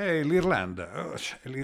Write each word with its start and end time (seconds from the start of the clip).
Eh, 0.00 0.22
l'Irlanda, 0.22 1.10
oh, 1.10 1.16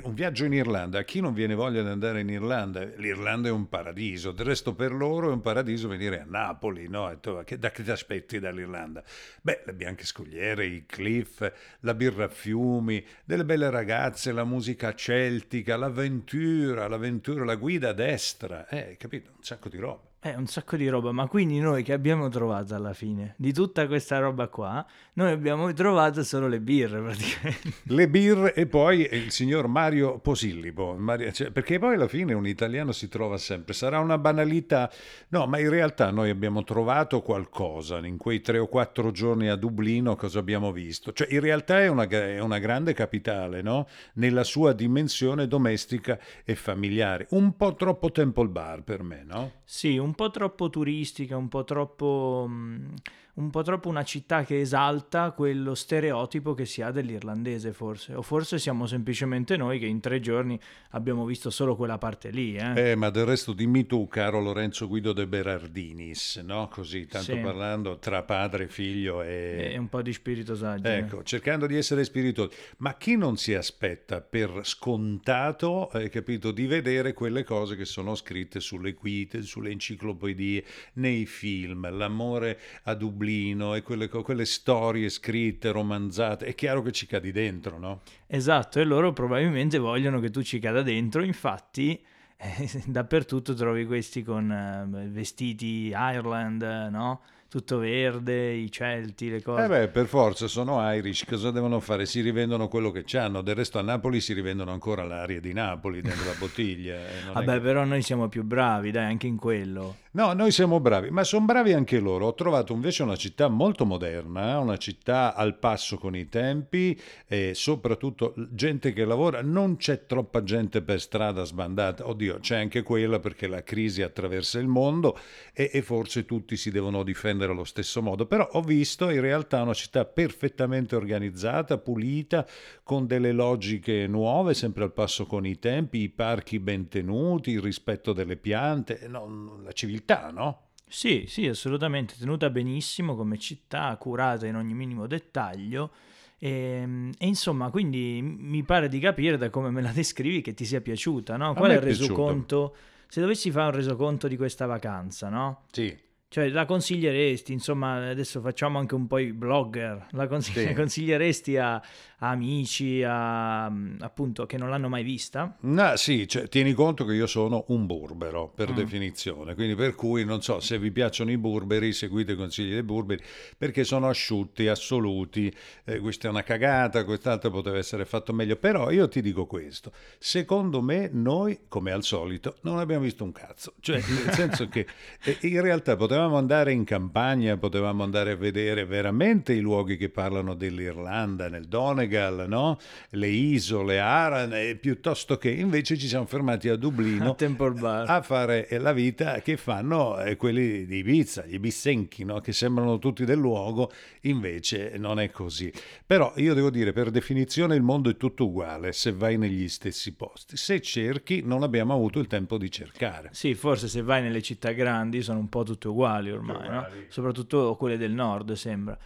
un 0.02 0.12
viaggio 0.12 0.44
in 0.44 0.54
Irlanda, 0.54 0.98
a 0.98 1.02
chi 1.04 1.20
non 1.20 1.32
viene 1.34 1.54
voglia 1.54 1.82
di 1.82 1.88
andare 1.88 2.18
in 2.18 2.28
Irlanda? 2.28 2.82
L'Irlanda 2.82 3.46
è 3.46 3.52
un 3.52 3.68
paradiso, 3.68 4.32
del 4.32 4.44
resto 4.44 4.74
per 4.74 4.92
loro 4.92 5.30
è 5.30 5.32
un 5.32 5.40
paradiso 5.40 5.86
venire 5.86 6.22
a 6.22 6.24
Napoli, 6.26 6.88
no? 6.88 7.16
Da 7.20 7.44
che 7.44 7.82
ti 7.84 7.90
aspetti 7.92 8.40
dall'Irlanda? 8.40 9.04
Beh, 9.40 9.62
le 9.64 9.72
bianche 9.72 10.04
scogliere, 10.04 10.66
i 10.66 10.84
cliff, 10.84 11.48
la 11.80 11.94
birra 11.94 12.24
a 12.24 12.28
fiumi, 12.28 13.06
delle 13.24 13.44
belle 13.44 13.70
ragazze, 13.70 14.32
la 14.32 14.44
musica 14.44 14.92
celtica, 14.96 15.76
l'avventura, 15.76 16.88
l'avventura, 16.88 17.44
la 17.44 17.54
guida 17.54 17.90
a 17.90 17.92
destra, 17.92 18.66
eh, 18.66 18.96
capito? 18.96 19.30
Un 19.36 19.44
sacco 19.44 19.68
di 19.68 19.78
roba. 19.78 20.13
Eh, 20.26 20.34
un 20.36 20.46
sacco 20.46 20.78
di 20.78 20.88
roba, 20.88 21.12
ma 21.12 21.26
quindi 21.26 21.58
noi 21.58 21.82
che 21.82 21.92
abbiamo 21.92 22.30
trovato 22.30 22.74
alla 22.74 22.94
fine 22.94 23.34
di 23.36 23.52
tutta 23.52 23.86
questa 23.86 24.18
roba 24.20 24.48
qua, 24.48 24.82
noi 25.16 25.30
abbiamo 25.30 25.70
trovato 25.74 26.24
solo 26.24 26.48
le 26.48 26.60
birre 26.60 26.98
praticamente. 27.04 27.72
Le 27.82 28.08
birre 28.08 28.54
e 28.54 28.66
poi 28.66 29.06
il 29.12 29.30
signor 29.30 29.66
Mario 29.66 30.18
Posillipo, 30.20 30.94
Mario, 30.96 31.30
cioè, 31.30 31.50
perché 31.50 31.78
poi 31.78 31.96
alla 31.96 32.08
fine 32.08 32.32
un 32.32 32.46
italiano 32.46 32.92
si 32.92 33.06
trova 33.08 33.36
sempre, 33.36 33.74
sarà 33.74 33.98
una 33.98 34.16
banalità, 34.16 34.90
no, 35.28 35.44
ma 35.46 35.58
in 35.58 35.68
realtà 35.68 36.10
noi 36.10 36.30
abbiamo 36.30 36.64
trovato 36.64 37.20
qualcosa 37.20 37.98
in 37.98 38.16
quei 38.16 38.40
tre 38.40 38.56
o 38.56 38.66
quattro 38.66 39.10
giorni 39.10 39.50
a 39.50 39.56
Dublino, 39.56 40.16
cosa 40.16 40.38
abbiamo 40.38 40.72
visto? 40.72 41.12
Cioè 41.12 41.26
in 41.32 41.40
realtà 41.40 41.82
è 41.82 41.88
una, 41.88 42.08
è 42.08 42.40
una 42.40 42.60
grande 42.60 42.94
capitale, 42.94 43.60
no? 43.60 43.86
Nella 44.14 44.42
sua 44.42 44.72
dimensione 44.72 45.46
domestica 45.46 46.18
e 46.46 46.54
familiare, 46.54 47.26
un 47.32 47.54
po' 47.58 47.74
troppo 47.74 48.10
Temple 48.10 48.48
Bar 48.48 48.84
per 48.84 49.02
me, 49.02 49.22
no? 49.22 49.52
Sì, 49.64 49.98
un 49.98 50.12
po' 50.14 50.30
troppo 50.30 50.70
turistica, 50.70 51.36
un 51.36 51.48
po' 51.48 51.64
troppo... 51.64 52.46
Mh 52.48 52.94
un 53.34 53.50
po' 53.50 53.62
troppo 53.62 53.88
una 53.88 54.04
città 54.04 54.44
che 54.44 54.60
esalta 54.60 55.32
quello 55.32 55.74
stereotipo 55.74 56.54
che 56.54 56.66
si 56.66 56.82
ha 56.82 56.90
dell'irlandese 56.90 57.72
forse, 57.72 58.14
o 58.14 58.22
forse 58.22 58.58
siamo 58.58 58.86
semplicemente 58.86 59.56
noi 59.56 59.78
che 59.78 59.86
in 59.86 60.00
tre 60.00 60.20
giorni 60.20 60.58
abbiamo 60.90 61.24
visto 61.24 61.50
solo 61.50 61.74
quella 61.74 61.98
parte 61.98 62.30
lì. 62.30 62.54
Eh, 62.54 62.90
eh 62.90 62.94
ma 62.94 63.10
del 63.10 63.24
resto 63.24 63.52
dimmi 63.52 63.86
tu, 63.86 64.06
caro 64.06 64.40
Lorenzo 64.40 64.86
Guido 64.86 65.12
de 65.12 65.26
Berardinis, 65.26 66.36
no? 66.44 66.68
Così, 66.68 67.06
tanto 67.06 67.34
sì. 67.34 67.38
parlando 67.38 67.98
tra 67.98 68.22
padre, 68.22 68.68
figlio 68.68 69.22
e... 69.22 69.72
E 69.74 69.78
un 69.78 69.88
po' 69.88 70.02
di 70.02 70.12
spirito 70.12 70.54
saggio. 70.54 70.88
Ecco, 70.88 71.22
cercando 71.24 71.66
di 71.66 71.76
essere 71.76 72.04
spiritosi. 72.04 72.54
Ma 72.78 72.94
chi 72.94 73.16
non 73.16 73.36
si 73.36 73.54
aspetta 73.54 74.20
per 74.20 74.60
scontato, 74.62 75.88
hai 75.88 76.08
capito, 76.08 76.52
di 76.52 76.66
vedere 76.66 77.12
quelle 77.12 77.42
cose 77.42 77.74
che 77.74 77.84
sono 77.84 78.14
scritte 78.14 78.60
sulle 78.60 78.92
guide, 78.92 79.42
sulle 79.42 79.70
enciclopedie, 79.70 80.64
nei 80.94 81.26
film, 81.26 81.90
l'amore 81.90 82.60
a 82.84 82.94
Dublino, 82.94 83.22
Dublino 83.24 83.74
e 83.74 83.82
quelle, 83.82 84.08
quelle, 84.08 84.44
storie 84.44 85.08
scritte, 85.08 85.72
romanzate, 85.72 86.44
è 86.44 86.54
chiaro 86.54 86.82
che 86.82 86.92
ci 86.92 87.06
cadi 87.06 87.32
dentro, 87.32 87.78
no? 87.78 88.02
Esatto, 88.26 88.78
e 88.78 88.84
loro 88.84 89.12
probabilmente 89.12 89.78
vogliono 89.78 90.20
che 90.20 90.30
tu 90.30 90.42
ci 90.42 90.58
cada 90.58 90.82
dentro, 90.82 91.24
infatti 91.24 91.98
eh, 92.36 92.70
dappertutto 92.86 93.54
trovi 93.54 93.86
questi 93.86 94.22
con 94.22 94.50
eh, 94.50 95.08
vestiti 95.08 95.88
Ireland, 95.88 96.62
no? 96.90 97.22
Tutto 97.54 97.78
verde, 97.78 98.50
i 98.50 98.68
Celti, 98.68 99.30
le 99.30 99.40
cose. 99.40 99.62
Eh 99.62 99.68
beh, 99.68 99.86
per 99.86 100.06
forza 100.06 100.48
sono 100.48 100.92
Irish, 100.92 101.24
cosa 101.24 101.52
devono 101.52 101.78
fare? 101.78 102.04
Si 102.04 102.20
rivendono 102.20 102.66
quello 102.66 102.90
che 102.90 103.04
hanno. 103.16 103.42
Del 103.42 103.54
resto 103.54 103.78
a 103.78 103.82
Napoli 103.82 104.20
si 104.20 104.32
rivendono 104.32 104.72
ancora 104.72 105.04
l'aria 105.04 105.38
di 105.38 105.52
Napoli 105.52 106.00
dentro 106.00 106.24
la 106.24 106.34
bottiglia. 106.36 106.96
Eh, 106.96 107.32
Vabbè, 107.32 107.52
che... 107.52 107.60
però 107.60 107.84
noi 107.84 108.02
siamo 108.02 108.26
più 108.26 108.42
bravi, 108.42 108.90
dai, 108.90 109.04
anche 109.04 109.28
in 109.28 109.36
quello. 109.36 109.98
No, 110.14 110.32
noi 110.32 110.52
siamo 110.52 110.78
bravi, 110.78 111.10
ma 111.10 111.24
sono 111.24 111.44
bravi 111.44 111.72
anche 111.72 111.98
loro. 111.98 112.26
Ho 112.26 112.34
trovato 112.34 112.72
invece 112.72 113.02
una 113.02 113.16
città 113.16 113.48
molto 113.48 113.84
moderna, 113.84 114.60
una 114.60 114.76
città 114.76 115.34
al 115.34 115.58
passo 115.58 115.98
con 115.98 116.14
i 116.14 116.28
tempi 116.28 116.96
e 117.26 117.50
soprattutto 117.54 118.32
gente 118.50 118.92
che 118.92 119.04
lavora. 119.04 119.42
Non 119.42 119.76
c'è 119.76 120.06
troppa 120.06 120.44
gente 120.44 120.82
per 120.82 121.00
strada 121.00 121.42
sbandata. 121.42 122.06
Oddio, 122.08 122.38
c'è 122.38 122.56
anche 122.56 122.82
quella 122.82 123.18
perché 123.18 123.48
la 123.48 123.64
crisi 123.64 124.02
attraversa 124.02 124.60
il 124.60 124.68
mondo 124.68 125.18
e, 125.52 125.70
e 125.72 125.82
forse 125.82 126.24
tutti 126.24 126.56
si 126.56 126.70
devono 126.70 127.02
difendere 127.02 127.43
allo 127.52 127.64
stesso 127.64 128.02
modo. 128.02 128.26
Però 128.26 128.48
ho 128.52 128.62
visto 128.62 129.10
in 129.10 129.20
realtà 129.20 129.62
una 129.62 129.74
città 129.74 130.04
perfettamente 130.04 130.96
organizzata, 130.96 131.78
pulita, 131.78 132.46
con 132.82 133.06
delle 133.06 133.32
logiche 133.32 134.06
nuove, 134.06 134.54
sempre 134.54 134.84
al 134.84 134.92
passo 134.92 135.26
con 135.26 135.46
i 135.46 135.58
tempi, 135.58 135.98
i 135.98 136.08
parchi 136.08 136.58
ben 136.58 136.88
tenuti, 136.88 137.52
il 137.52 137.60
rispetto 137.60 138.12
delle 138.12 138.36
piante, 138.36 139.06
no, 139.08 139.60
la 139.62 139.72
civiltà 139.72 140.30
no? 140.30 140.60
Sì, 140.86 141.24
sì, 141.26 141.46
assolutamente, 141.48 142.14
tenuta 142.18 142.50
benissimo 142.50 143.16
come 143.16 143.38
città, 143.38 143.96
curata 143.96 144.46
in 144.46 144.54
ogni 144.54 144.74
minimo 144.74 145.06
dettaglio. 145.06 145.90
E, 146.38 146.48
ehm, 146.48 147.12
e, 147.18 147.26
insomma, 147.26 147.70
quindi 147.70 148.20
mi 148.22 148.62
pare 148.62 148.88
di 148.88 148.98
capire 148.98 149.36
da 149.36 149.50
come 149.50 149.70
me 149.70 149.80
la 149.80 149.90
descrivi 149.90 150.40
che 150.40 150.54
ti 150.54 150.64
sia 150.64 150.80
piaciuta, 150.80 151.36
no? 151.36 151.54
Qual 151.54 151.70
è 151.70 151.74
il 151.74 151.80
resoconto? 151.80 152.76
Se 153.08 153.20
dovessi 153.20 153.50
fare 153.50 153.70
un 153.70 153.74
resoconto 153.76 154.28
di 154.28 154.36
questa 154.36 154.66
vacanza, 154.66 155.28
no? 155.28 155.64
Sì. 155.70 155.96
Cioè, 156.34 156.48
la 156.48 156.64
consiglieresti, 156.64 157.52
insomma, 157.52 158.08
adesso 158.10 158.40
facciamo 158.40 158.80
anche 158.80 158.96
un 158.96 159.06
po' 159.06 159.18
i 159.18 159.32
blogger, 159.32 160.08
la 160.10 160.26
consigli- 160.26 160.66
sì. 160.66 160.74
consiglieresti 160.74 161.56
a, 161.58 161.80
amici, 162.18 163.04
a, 163.04 163.66
appunto, 163.66 164.44
che 164.44 164.56
non 164.56 164.68
l'hanno 164.68 164.88
mai 164.88 165.04
vista? 165.04 165.56
No, 165.60 165.94
sì, 165.94 166.26
cioè, 166.26 166.48
tieni 166.48 166.72
conto 166.72 167.04
che 167.04 167.14
io 167.14 167.28
sono 167.28 167.66
un 167.68 167.86
burbero, 167.86 168.48
per 168.52 168.72
mm. 168.72 168.74
definizione, 168.74 169.54
quindi 169.54 169.76
per 169.76 169.94
cui 169.94 170.24
non 170.24 170.42
so 170.42 170.58
se 170.58 170.76
vi 170.76 170.90
piacciono 170.90 171.30
i 171.30 171.38
burberi, 171.38 171.92
seguite 171.92 172.32
i 172.32 172.34
consigli 172.34 172.72
dei 172.72 172.82
burberi, 172.82 173.22
perché 173.56 173.84
sono 173.84 174.08
asciutti, 174.08 174.66
assoluti, 174.66 175.54
eh, 175.84 176.00
questa 176.00 176.26
è 176.26 176.30
una 176.30 176.42
cagata, 176.42 177.04
quest'altro 177.04 177.50
poteva 177.50 177.78
essere 177.78 178.04
fatto 178.04 178.32
meglio, 178.32 178.56
però 178.56 178.90
io 178.90 179.06
ti 179.06 179.22
dico 179.22 179.46
questo, 179.46 179.92
secondo 180.18 180.82
me 180.82 181.08
noi, 181.12 181.60
come 181.68 181.92
al 181.92 182.02
solito, 182.02 182.56
non 182.62 182.78
abbiamo 182.78 183.04
visto 183.04 183.22
un 183.22 183.30
cazzo, 183.30 183.74
cioè 183.78 183.96
nel 183.96 184.34
senso 184.34 184.68
che 184.68 184.84
eh, 185.22 185.38
in 185.42 185.60
realtà 185.60 185.94
potevamo 185.94 186.23
andare 186.32 186.72
in 186.72 186.84
campagna, 186.84 187.56
potevamo 187.56 188.02
andare 188.02 188.32
a 188.32 188.36
vedere 188.36 188.84
veramente 188.84 189.52
i 189.52 189.60
luoghi 189.60 189.96
che 189.96 190.08
parlano 190.08 190.54
dell'Irlanda, 190.54 191.48
nel 191.48 191.66
Donegal, 191.66 192.46
no? 192.48 192.78
le 193.10 193.28
isole, 193.28 194.00
Aran, 194.00 194.78
piuttosto 194.80 195.36
che 195.36 195.50
invece 195.50 195.98
ci 195.98 196.08
siamo 196.08 196.24
fermati 196.24 196.68
a 196.68 196.76
Dublino 196.76 197.36
a, 197.82 198.02
a 198.02 198.22
fare 198.22 198.66
la 198.78 198.92
vita 198.92 199.40
che 199.40 199.56
fanno 199.56 200.18
eh, 200.20 200.36
quelli 200.36 200.86
di 200.86 200.98
Ibiza, 200.98 201.44
gli 201.44 201.58
bissenchi, 201.58 202.24
no? 202.24 202.40
che 202.40 202.52
sembrano 202.52 202.98
tutti 202.98 203.24
del 203.24 203.38
luogo, 203.38 203.90
invece 204.22 204.94
non 204.96 205.20
è 205.20 205.30
così. 205.30 205.72
Però 206.06 206.32
io 206.36 206.54
devo 206.54 206.70
dire, 206.70 206.92
per 206.92 207.10
definizione 207.10 207.74
il 207.74 207.82
mondo 207.82 208.08
è 208.08 208.16
tutto 208.16 208.46
uguale 208.46 208.92
se 208.92 209.12
vai 209.12 209.36
negli 209.36 209.68
stessi 209.68 210.14
posti. 210.14 210.56
Se 210.56 210.80
cerchi 210.80 211.42
non 211.44 211.62
abbiamo 211.62 211.92
avuto 211.92 212.18
il 212.18 212.26
tempo 212.26 212.56
di 212.56 212.70
cercare. 212.70 213.28
Sì, 213.32 213.54
forse 213.54 213.88
se 213.88 214.00
vai 214.02 214.22
nelle 214.22 214.42
città 214.42 214.72
grandi 214.72 215.20
sono 215.20 215.38
un 215.40 215.48
po' 215.48 215.64
tutte 215.64 215.88
uguali 215.88 216.02
ormai, 216.04 216.56
uguali. 216.56 216.70
No? 216.70 216.86
soprattutto 217.08 217.76
quelle 217.76 217.96
del 217.96 218.12
nord 218.12 218.52
sembra. 218.52 218.96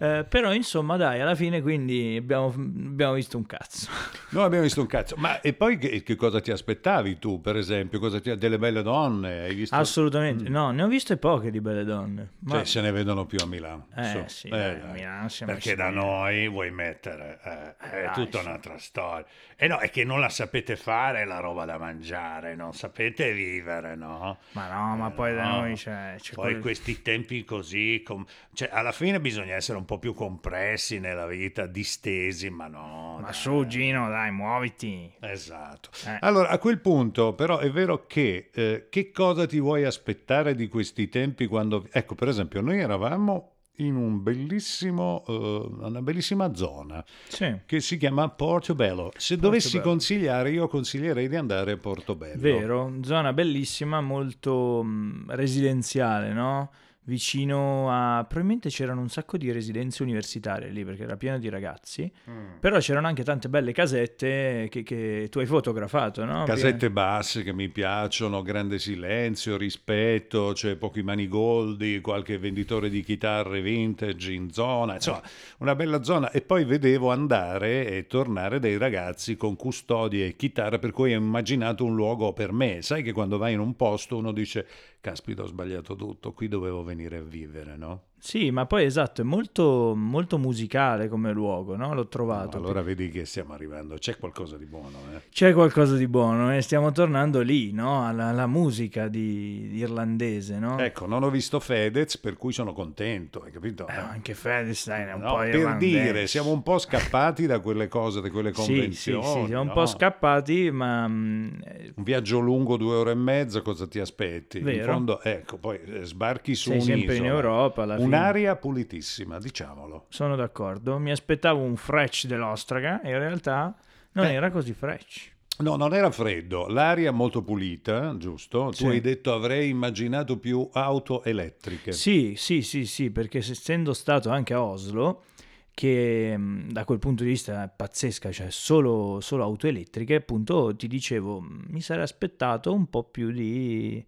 Eh, 0.00 0.24
però 0.28 0.52
insomma 0.52 0.96
dai, 0.96 1.20
alla 1.20 1.34
fine 1.34 1.60
quindi 1.60 2.14
abbiamo, 2.16 2.46
abbiamo, 2.46 3.14
visto 3.14 3.36
un 3.36 3.46
cazzo. 3.46 3.88
Noi 4.30 4.44
abbiamo 4.44 4.62
visto 4.62 4.80
un 4.80 4.86
cazzo, 4.86 5.16
ma 5.18 5.40
e 5.40 5.54
poi 5.54 5.76
che, 5.76 6.04
che 6.04 6.14
cosa 6.14 6.40
ti 6.40 6.52
aspettavi 6.52 7.18
tu 7.18 7.40
per 7.40 7.56
esempio? 7.56 7.98
Cosa 7.98 8.20
ti, 8.20 8.36
delle 8.38 8.58
belle 8.58 8.82
donne? 8.82 9.40
Hai 9.40 9.54
visto? 9.56 9.74
Assolutamente, 9.74 10.48
mm. 10.48 10.52
no, 10.52 10.70
ne 10.70 10.84
ho 10.84 10.86
viste 10.86 11.16
poche 11.16 11.50
di 11.50 11.60
belle 11.60 11.82
donne. 11.82 12.30
Ma... 12.40 12.54
Cioè 12.56 12.64
se 12.64 12.80
ne 12.80 12.92
vedono 12.92 13.26
più 13.26 13.38
a 13.42 13.46
Milano. 13.46 13.88
Eh 13.96 14.24
sì, 14.28 14.46
eh, 14.46 14.80
a 14.80 14.92
Milano 14.92 15.26
Perché 15.44 15.74
da 15.74 15.90
noi 15.90 16.48
vuoi 16.48 16.70
mettere, 16.70 17.40
eh, 17.42 17.76
è 17.76 18.10
tutta 18.12 18.38
un'altra 18.38 18.78
storia. 18.78 19.26
E 19.56 19.66
no, 19.66 19.78
è 19.78 19.90
che 19.90 20.04
non 20.04 20.20
la 20.20 20.28
sapete 20.28 20.76
fare 20.76 21.24
la 21.24 21.40
roba 21.40 21.64
da 21.64 21.76
mangiare, 21.76 22.54
non 22.54 22.72
sapete 22.72 23.32
vivere, 23.32 23.96
no? 23.96 24.38
Ma 24.52 24.68
no, 24.72 24.96
ma 24.96 25.10
poi 25.10 25.32
no. 25.32 25.36
da 25.36 25.48
noi 25.48 25.74
c'è... 25.74 26.14
c'è 26.20 26.34
poi 26.34 26.47
quel... 26.52 26.60
questi 26.60 27.02
tempi 27.02 27.44
così, 27.44 28.02
com... 28.04 28.24
cioè 28.52 28.68
alla 28.72 28.92
fine 28.92 29.20
bisogna 29.20 29.54
essere 29.54 29.78
un 29.78 29.84
po' 29.84 29.98
più 29.98 30.14
compressi 30.14 30.98
nella 30.98 31.26
vita, 31.26 31.66
distesi, 31.66 32.50
ma 32.50 32.66
no. 32.68 33.18
Ma 33.20 33.26
dai. 33.26 33.34
su 33.34 33.66
Gino, 33.66 34.08
dai, 34.08 34.30
muoviti. 34.30 35.12
Esatto. 35.20 35.90
Eh. 36.06 36.18
Allora, 36.20 36.48
a 36.48 36.58
quel 36.58 36.80
punto, 36.80 37.34
però, 37.34 37.58
è 37.58 37.70
vero 37.70 38.06
che 38.06 38.50
eh, 38.52 38.86
che 38.90 39.10
cosa 39.10 39.46
ti 39.46 39.60
vuoi 39.60 39.84
aspettare 39.84 40.54
di 40.54 40.68
questi 40.68 41.08
tempi 41.08 41.46
quando... 41.46 41.86
Ecco, 41.90 42.14
per 42.14 42.28
esempio, 42.28 42.60
noi 42.60 42.78
eravamo 42.78 43.57
in 43.78 43.96
un 43.96 44.22
bellissimo, 44.22 45.22
uh, 45.26 45.84
una 45.84 46.02
bellissima 46.02 46.54
zona 46.54 47.04
sì. 47.28 47.60
che 47.66 47.80
si 47.80 47.96
chiama 47.96 48.28
Portobello. 48.28 49.10
Se 49.16 49.34
Portobello. 49.34 49.40
dovessi 49.40 49.80
consigliare, 49.80 50.50
io 50.50 50.68
consiglierei 50.68 51.28
di 51.28 51.36
andare 51.36 51.72
a 51.72 51.76
Portobello. 51.76 52.40
Vero, 52.40 52.94
zona 53.02 53.32
bellissima, 53.32 54.00
molto 54.00 54.82
mh, 54.82 54.88
mm, 54.88 55.30
residenziale, 55.30 56.32
no? 56.32 56.70
Vicino 57.08 57.90
a... 57.90 58.24
probabilmente 58.24 58.68
c'erano 58.68 59.00
un 59.00 59.08
sacco 59.08 59.38
di 59.38 59.50
residenze 59.50 60.02
universitarie 60.02 60.68
lì 60.68 60.84
perché 60.84 61.04
era 61.04 61.16
pieno 61.16 61.38
di 61.38 61.48
ragazzi, 61.48 62.10
mm. 62.30 62.58
però 62.60 62.78
c'erano 62.78 63.06
anche 63.06 63.24
tante 63.24 63.48
belle 63.48 63.72
casette 63.72 64.68
che, 64.70 64.82
che 64.82 65.28
tu 65.30 65.38
hai 65.38 65.46
fotografato, 65.46 66.26
no? 66.26 66.44
Casette 66.44 66.90
basse 66.90 67.42
che 67.42 67.54
mi 67.54 67.70
piacciono, 67.70 68.42
grande 68.42 68.78
silenzio, 68.78 69.56
rispetto, 69.56 70.52
c'è 70.52 70.76
pochi 70.76 71.02
manigoldi, 71.02 72.02
qualche 72.02 72.38
venditore 72.38 72.90
di 72.90 73.02
chitarre 73.02 73.62
vintage 73.62 74.32
in 74.32 74.52
zona, 74.52 74.94
insomma 74.94 75.22
una 75.58 75.74
bella 75.74 76.02
zona 76.02 76.30
e 76.30 76.42
poi 76.42 76.64
vedevo 76.64 77.10
andare 77.10 77.88
e 77.88 78.06
tornare 78.06 78.60
dei 78.60 78.76
ragazzi 78.76 79.34
con 79.36 79.56
custodie 79.56 80.26
e 80.26 80.36
chitarre 80.36 80.78
per 80.78 80.90
cui 80.90 81.14
ho 81.14 81.18
immaginato 81.18 81.86
un 81.86 81.94
luogo 81.94 82.34
per 82.34 82.52
me, 82.52 82.82
sai 82.82 83.02
che 83.02 83.12
quando 83.12 83.38
vai 83.38 83.54
in 83.54 83.60
un 83.60 83.74
posto 83.76 84.18
uno 84.18 84.30
dice 84.30 84.66
caspita 85.00 85.42
ho 85.42 85.46
sbagliato 85.46 85.96
tutto, 85.96 86.32
qui 86.32 86.48
dovevo 86.48 86.82
venire 86.82 87.18
a 87.18 87.22
vivere, 87.22 87.76
no? 87.76 88.08
Sì, 88.20 88.50
ma 88.50 88.66
poi 88.66 88.84
esatto, 88.84 89.20
è 89.20 89.24
molto, 89.24 89.94
molto 89.96 90.38
musicale 90.38 91.08
come 91.08 91.32
luogo, 91.32 91.76
no? 91.76 91.94
L'ho 91.94 92.08
trovato. 92.08 92.58
No, 92.58 92.64
allora 92.64 92.82
vedi 92.82 93.10
che 93.10 93.24
stiamo 93.24 93.54
arrivando, 93.54 93.94
c'è 93.94 94.16
qualcosa 94.18 94.56
di 94.56 94.66
buono, 94.66 94.98
eh? 95.14 95.22
C'è 95.30 95.52
qualcosa 95.52 95.94
di 95.96 96.08
buono 96.08 96.54
e 96.54 96.60
stiamo 96.60 96.90
tornando 96.90 97.40
lì, 97.40 97.72
no? 97.72 98.04
Alla, 98.04 98.26
alla 98.26 98.46
musica 98.46 99.06
di, 99.06 99.68
di, 99.70 99.78
irlandese, 99.78 100.58
no? 100.58 100.78
Ecco, 100.78 101.06
non 101.06 101.22
ho 101.22 101.30
visto 101.30 101.60
Fedez, 101.60 102.18
per 102.18 102.36
cui 102.36 102.52
sono 102.52 102.72
contento, 102.72 103.42
hai 103.42 103.52
capito? 103.52 103.86
Eh, 103.86 103.92
anche 103.92 104.34
Fedez 104.34 104.88
è 104.88 105.12
un 105.12 105.20
no, 105.20 105.36
po' 105.36 105.38
Per 105.38 105.76
dire, 105.76 106.26
siamo 106.26 106.50
un 106.50 106.62
po' 106.62 106.78
scappati 106.78 107.46
da 107.46 107.60
quelle 107.60 107.86
cose, 107.86 108.20
da 108.20 108.30
quelle 108.30 108.50
convenzioni. 108.50 109.22
Sì, 109.22 109.30
sì, 109.30 109.40
sì 109.40 109.46
siamo 109.46 109.62
un 109.62 109.72
po' 109.72 109.86
scappati, 109.86 110.70
ma... 110.72 111.06
Mm, 111.06 111.48
un 111.94 112.02
viaggio 112.02 112.40
lungo, 112.40 112.76
due 112.76 112.96
ore 112.96 113.12
e 113.12 113.16
mezza, 113.16 113.62
cosa 113.62 113.86
ti 113.86 114.00
aspetti? 114.00 114.58
Vero. 114.58 114.76
In 114.76 114.92
fondo, 114.92 115.22
ecco, 115.22 115.56
poi 115.56 115.78
eh, 115.84 116.04
sbarchi 116.04 116.54
su 116.54 116.70
Sei 116.70 116.78
un'isola. 116.78 116.96
sempre 116.98 117.16
in 117.16 117.24
Europa, 117.24 117.82
alla 117.82 117.96
fine 117.96 118.07
Un'aria 118.08 118.56
pulitissima, 118.56 119.38
diciamolo. 119.38 120.06
Sono 120.08 120.36
d'accordo. 120.36 120.98
Mi 120.98 121.10
aspettavo 121.10 121.60
un 121.60 121.76
fresh 121.76 122.26
dell'Ostraga 122.26 123.00
e 123.00 123.10
in 123.10 123.18
realtà 123.18 123.76
non 124.12 124.26
eh. 124.26 124.32
era 124.32 124.50
così 124.50 124.72
fresh. 124.72 125.36
No, 125.58 125.74
non 125.74 125.92
era 125.92 126.10
freddo, 126.12 126.68
l'aria 126.68 127.10
molto 127.10 127.42
pulita, 127.42 128.16
giusto? 128.16 128.70
Sì. 128.70 128.84
Tu 128.84 128.90
hai 128.90 129.00
detto 129.00 129.32
avrei 129.32 129.68
immaginato 129.68 130.38
più 130.38 130.68
auto 130.72 131.24
elettriche. 131.24 131.90
Sì, 131.90 132.34
sì, 132.36 132.62
sì, 132.62 132.86
sì, 132.86 133.10
perché 133.10 133.38
essendo 133.38 133.92
stato 133.92 134.30
anche 134.30 134.54
a 134.54 134.62
Oslo, 134.62 135.24
che 135.72 136.36
da 136.66 136.84
quel 136.84 137.00
punto 137.00 137.24
di 137.24 137.30
vista 137.30 137.64
è 137.64 137.70
pazzesca, 137.74 138.30
cioè 138.30 138.50
solo, 138.50 139.18
solo 139.20 139.42
auto 139.42 139.66
elettriche, 139.66 140.14
appunto 140.14 140.76
ti 140.76 140.86
dicevo, 140.86 141.40
mi 141.40 141.80
sarei 141.80 142.04
aspettato 142.04 142.72
un 142.72 142.88
po' 142.88 143.02
più 143.02 143.32
di 143.32 144.04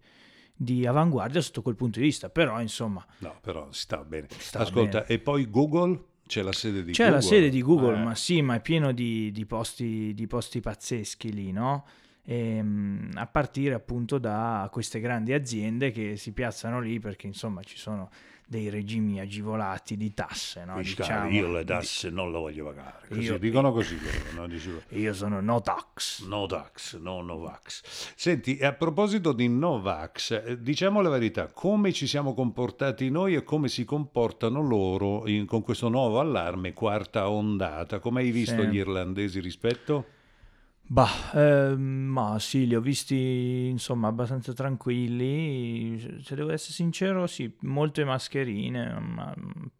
di 0.61 0.85
avanguardia 0.85 1.41
sotto 1.41 1.63
quel 1.63 1.75
punto 1.75 1.97
di 1.97 2.05
vista, 2.05 2.29
però 2.29 2.61
insomma... 2.61 3.03
No, 3.19 3.35
però 3.41 3.71
sta 3.71 4.03
bene. 4.03 4.27
Sta 4.37 4.59
Ascolta, 4.59 4.99
bene. 4.99 5.13
e 5.13 5.17
poi 5.17 5.49
Google? 5.49 6.03
C'è 6.27 6.43
la 6.43 6.53
sede 6.53 6.83
di 6.83 6.91
C'è 6.91 7.05
Google? 7.05 7.19
C'è 7.19 7.25
la 7.25 7.35
sede 7.35 7.49
di 7.49 7.61
Google, 7.63 7.95
eh. 7.95 8.03
ma 8.03 8.15
sì, 8.15 8.41
ma 8.43 8.55
è 8.55 8.61
pieno 8.61 8.91
di, 8.91 9.31
di, 9.31 9.45
posti, 9.47 10.13
di 10.13 10.27
posti, 10.27 10.59
pazzeschi 10.59 11.33
lì, 11.33 11.51
no? 11.51 11.85
E, 12.23 12.57
ehm, 12.57 13.09
a 13.15 13.25
partire 13.25 13.73
appunto 13.73 14.19
da 14.19 14.69
queste 14.71 14.99
grandi 14.99 15.33
aziende 15.33 15.89
che 15.89 16.15
si 16.15 16.31
piazzano 16.31 16.79
lì 16.79 16.99
perché 16.99 17.25
insomma 17.25 17.63
ci 17.63 17.77
sono 17.77 18.11
dei 18.51 18.69
regimi 18.69 19.21
agevolati 19.21 19.95
di 19.95 20.13
tasse. 20.13 20.65
No? 20.65 20.81
Diciamo, 20.81 21.29
io 21.29 21.49
le 21.49 21.63
tasse 21.63 22.09
non 22.09 22.33
le 22.33 22.37
voglio 22.37 22.65
pagare. 22.65 23.07
Così, 23.07 23.21
io, 23.21 23.37
dicono 23.37 23.71
così 23.71 23.97
loro. 23.97 24.45
No? 24.45 24.53
io 24.99 25.13
sono 25.13 25.39
no 25.39 25.61
tax. 25.61 26.25
No 26.25 26.45
tax, 26.47 26.97
no 26.97 27.21
Novax. 27.21 28.13
Senti, 28.13 28.59
a 28.61 28.73
proposito 28.73 29.31
di 29.31 29.47
Novax, 29.47 30.31
eh, 30.45 30.61
diciamo 30.61 30.99
la 30.99 31.07
verità, 31.07 31.47
come 31.47 31.93
ci 31.93 32.07
siamo 32.07 32.33
comportati 32.33 33.09
noi 33.09 33.35
e 33.35 33.43
come 33.43 33.69
si 33.69 33.85
comportano 33.85 34.61
loro 34.61 35.25
in, 35.29 35.45
con 35.45 35.61
questo 35.61 35.87
nuovo 35.87 36.19
allarme, 36.19 36.73
quarta 36.73 37.29
ondata? 37.29 37.99
Come 37.99 38.19
hai 38.19 38.31
visto 38.31 38.61
sì. 38.63 38.67
gli 38.67 38.75
irlandesi 38.75 39.39
rispetto? 39.39 40.19
Bah, 40.91 41.31
eh, 41.33 41.73
ma 41.77 42.37
sì, 42.37 42.67
li 42.67 42.75
ho 42.75 42.81
visti 42.81 43.67
insomma 43.69 44.09
abbastanza 44.09 44.51
tranquilli. 44.51 45.97
Se 46.21 46.35
devo 46.35 46.51
essere 46.51 46.73
sincero, 46.73 47.27
sì, 47.27 47.49
molte 47.61 48.03
mascherine, 48.03 48.99
ma 48.99 49.33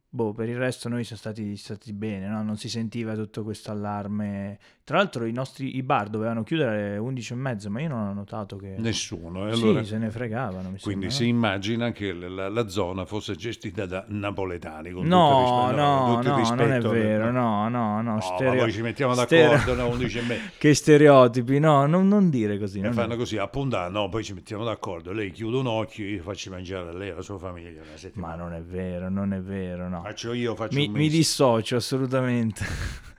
boh, 0.07 0.31
per 0.31 0.47
il 0.47 0.55
resto 0.55 0.87
noi 0.87 1.03
siamo 1.03 1.19
stati, 1.19 1.57
stati 1.57 1.91
bene, 1.91 2.27
no? 2.27 2.41
non 2.43 2.55
si 2.55 2.69
sentiva 2.69 3.13
tutto 3.13 3.43
questo 3.43 3.71
allarme. 3.71 4.57
Tra 4.83 4.97
l'altro 4.97 5.25
i 5.25 5.31
nostri 5.31 5.77
i 5.77 5.83
bar 5.83 6.09
dovevano 6.09 6.43
chiudere 6.43 6.69
alle 6.69 6.97
11 6.97 7.33
e 7.33 7.35
mezza, 7.35 7.69
ma 7.69 7.81
io 7.81 7.89
non 7.89 8.07
ho 8.07 8.13
notato 8.13 8.57
che... 8.57 8.75
Nessuno. 8.77 9.47
Eh, 9.47 9.51
allora... 9.51 9.83
Sì, 9.83 9.89
se 9.89 9.97
ne 9.97 10.09
fregavano. 10.09 10.73
Quindi 10.81 11.09
sembra, 11.09 11.09
si 11.11 11.27
immagina 11.27 11.91
che 11.91 12.13
la, 12.13 12.49
la, 12.49 12.67
zona 12.67 13.05
fosse 13.05 13.35
gestita 13.35 13.85
da 13.85 14.05
napoletani. 14.07 14.91
Con 14.91 15.05
no, 15.05 15.69
tutto 15.69 15.75
no, 15.75 16.15
tutto 16.15 16.29
no, 16.29 16.55
non 16.55 16.71
è 16.71 16.79
vero, 16.79 17.31
no, 17.31 17.69
no, 17.69 18.01
no. 18.01 18.19
Stereo... 18.19 18.53
Ma 18.53 18.59
poi 18.61 18.71
ci 18.71 18.81
mettiamo 18.81 19.13
d'accordo, 19.13 19.57
stereo... 19.57 19.75
no, 19.75 19.89
11 19.89 20.17
e 20.17 20.21
mezza. 20.23 20.49
che 20.57 20.73
stereotipi, 20.73 21.59
no, 21.59 21.85
non, 21.85 22.07
non 22.07 22.29
dire 22.29 22.57
così. 22.57 22.79
E 22.79 22.91
fanno 22.91 23.13
è... 23.13 23.17
così, 23.17 23.37
a 23.37 23.47
puntare, 23.47 23.91
no, 23.91 24.09
poi 24.09 24.23
ci 24.23 24.33
mettiamo 24.33 24.63
d'accordo, 24.63 25.11
lei 25.11 25.31
chiude 25.31 25.57
un 25.57 25.67
occhio, 25.67 26.05
io 26.05 26.23
faccio 26.23 26.49
mangiare 26.49 26.89
a 26.89 26.93
lei 26.93 27.09
e 27.09 27.11
alla 27.11 27.21
sua 27.21 27.37
famiglia 27.37 27.81
una 27.81 27.97
settimana. 27.97 28.35
Ma 28.35 28.43
non 28.43 28.53
è 28.53 28.61
vero, 28.61 29.09
non 29.09 29.33
è 29.33 29.41
vero, 29.41 29.87
no. 29.87 30.01
Faccio 30.01 30.33
io, 30.33 30.55
faccio 30.55 30.77
mi, 30.77 30.87
mi 30.87 31.07
dissocio 31.07 31.75
assolutamente. 31.75 32.65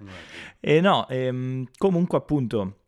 e 0.61 0.81
no, 0.81 1.09
ehm, 1.09 1.52
comunque 1.77 2.19
appunto 2.19 2.79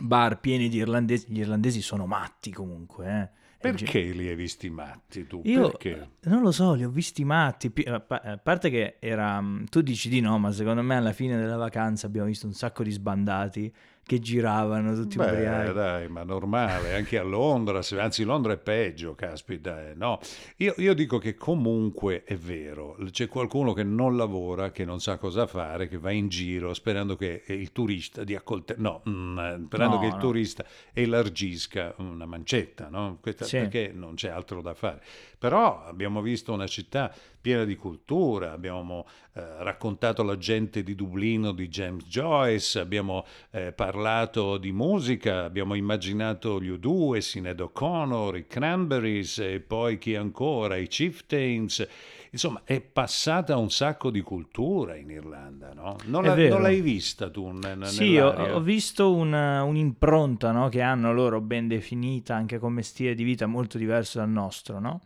bar 0.00 0.40
pieni 0.40 0.68
di 0.68 0.78
irlandesi, 0.78 1.26
gli 1.28 1.40
irlandesi 1.40 1.82
sono 1.82 2.06
matti 2.06 2.50
comunque, 2.50 3.06
eh. 3.06 3.40
Perché 3.62 4.00
li 4.00 4.28
hai 4.28 4.34
visti 4.34 4.68
matti 4.70 5.24
tu? 5.24 5.40
Io 5.44 5.68
Perché? 5.70 6.08
non 6.22 6.42
lo 6.42 6.50
so, 6.50 6.74
li 6.74 6.82
ho 6.82 6.90
visti 6.90 7.24
matti. 7.24 7.72
A 7.86 8.00
parte 8.42 8.70
che 8.70 8.96
era. 8.98 9.40
Tu 9.70 9.82
dici 9.82 10.08
di 10.08 10.20
no, 10.20 10.36
ma 10.38 10.50
secondo 10.50 10.82
me 10.82 10.96
alla 10.96 11.12
fine 11.12 11.36
della 11.36 11.56
vacanza 11.56 12.08
abbiamo 12.08 12.26
visto 12.26 12.46
un 12.46 12.54
sacco 12.54 12.82
di 12.82 12.90
sbandati 12.90 13.72
che 14.04 14.18
giravano 14.18 14.94
tutti 14.94 15.16
Beh, 15.16 15.24
ubriachi. 15.24 15.72
dai, 15.72 16.08
ma 16.08 16.24
normale, 16.24 16.94
anche 16.94 17.18
a 17.18 17.22
Londra, 17.22 17.80
anzi 17.98 18.24
Londra 18.24 18.52
è 18.52 18.58
peggio, 18.58 19.14
caspita, 19.14 19.88
eh, 19.88 19.94
no. 19.94 20.18
Io, 20.56 20.74
io, 20.78 20.92
dico 20.92 21.18
che 21.18 21.34
comunque 21.34 22.24
è 22.24 22.34
vero, 22.34 22.96
c'è 23.10 23.28
qualcuno 23.28 23.72
che 23.72 23.84
non 23.84 24.16
lavora, 24.16 24.70
che 24.70 24.84
non 24.84 25.00
sa 25.00 25.18
cosa 25.18 25.46
fare, 25.46 25.88
che 25.88 25.98
va 25.98 26.10
in 26.10 26.28
giro 26.28 26.74
sperando 26.74 27.16
che 27.16 27.44
il 27.46 27.70
turista 27.72 28.24
di 28.24 28.34
accolte... 28.34 28.74
no, 28.76 29.02
mh, 29.04 29.10
mm, 29.10 29.64
sperando 29.66 29.94
no, 29.94 30.00
che 30.00 30.06
il 30.06 30.14
no. 30.14 30.18
turista 30.18 30.64
elargisca 30.92 31.94
una 31.98 32.26
mancetta, 32.26 32.88
no? 32.88 33.18
Questa, 33.20 33.44
sì. 33.44 33.58
Perché 33.58 33.92
non 33.94 34.14
c'è 34.14 34.30
altro 34.30 34.60
da 34.60 34.74
fare. 34.74 35.00
Però 35.42 35.84
abbiamo 35.84 36.22
visto 36.22 36.52
una 36.52 36.68
città 36.68 37.12
piena 37.40 37.64
di 37.64 37.74
cultura, 37.74 38.52
abbiamo 38.52 39.08
eh, 39.32 39.42
raccontato 39.64 40.22
la 40.22 40.38
gente 40.38 40.84
di 40.84 40.94
Dublino 40.94 41.50
di 41.50 41.66
James 41.66 42.04
Joyce, 42.04 42.78
abbiamo 42.78 43.26
eh, 43.50 43.72
parlato 43.72 44.56
di 44.56 44.70
musica, 44.70 45.42
abbiamo 45.42 45.74
immaginato 45.74 46.60
gli 46.60 46.70
U2, 46.70 47.18
Sinead 47.18 47.58
O'Connor, 47.58 48.36
i 48.36 48.46
Cranberries 48.46 49.40
e 49.40 49.58
poi 49.58 49.98
chi 49.98 50.14
ancora, 50.14 50.76
i 50.76 50.86
Chieftains. 50.86 51.88
Insomma, 52.30 52.60
è 52.62 52.80
passata 52.80 53.56
un 53.56 53.72
sacco 53.72 54.10
di 54.10 54.20
cultura 54.20 54.94
in 54.94 55.10
Irlanda, 55.10 55.72
no? 55.74 55.96
Non, 56.04 56.22
la, 56.22 56.36
non 56.36 56.62
l'hai 56.62 56.80
vista 56.80 57.28
tu? 57.28 57.50
N- 57.50 57.80
sì, 57.82 58.16
ho, 58.16 58.28
ho, 58.28 58.60
visto 58.60 59.12
una, 59.12 59.64
un'impronta 59.64 60.52
no, 60.52 60.68
che 60.68 60.82
hanno 60.82 61.12
loro 61.12 61.40
ben 61.40 61.66
definita, 61.66 62.36
anche 62.36 62.60
come 62.60 62.82
stile 62.82 63.16
di 63.16 63.24
vita 63.24 63.46
molto 63.46 63.76
diverso 63.76 64.18
dal 64.18 64.30
nostro, 64.30 64.78
no? 64.78 65.00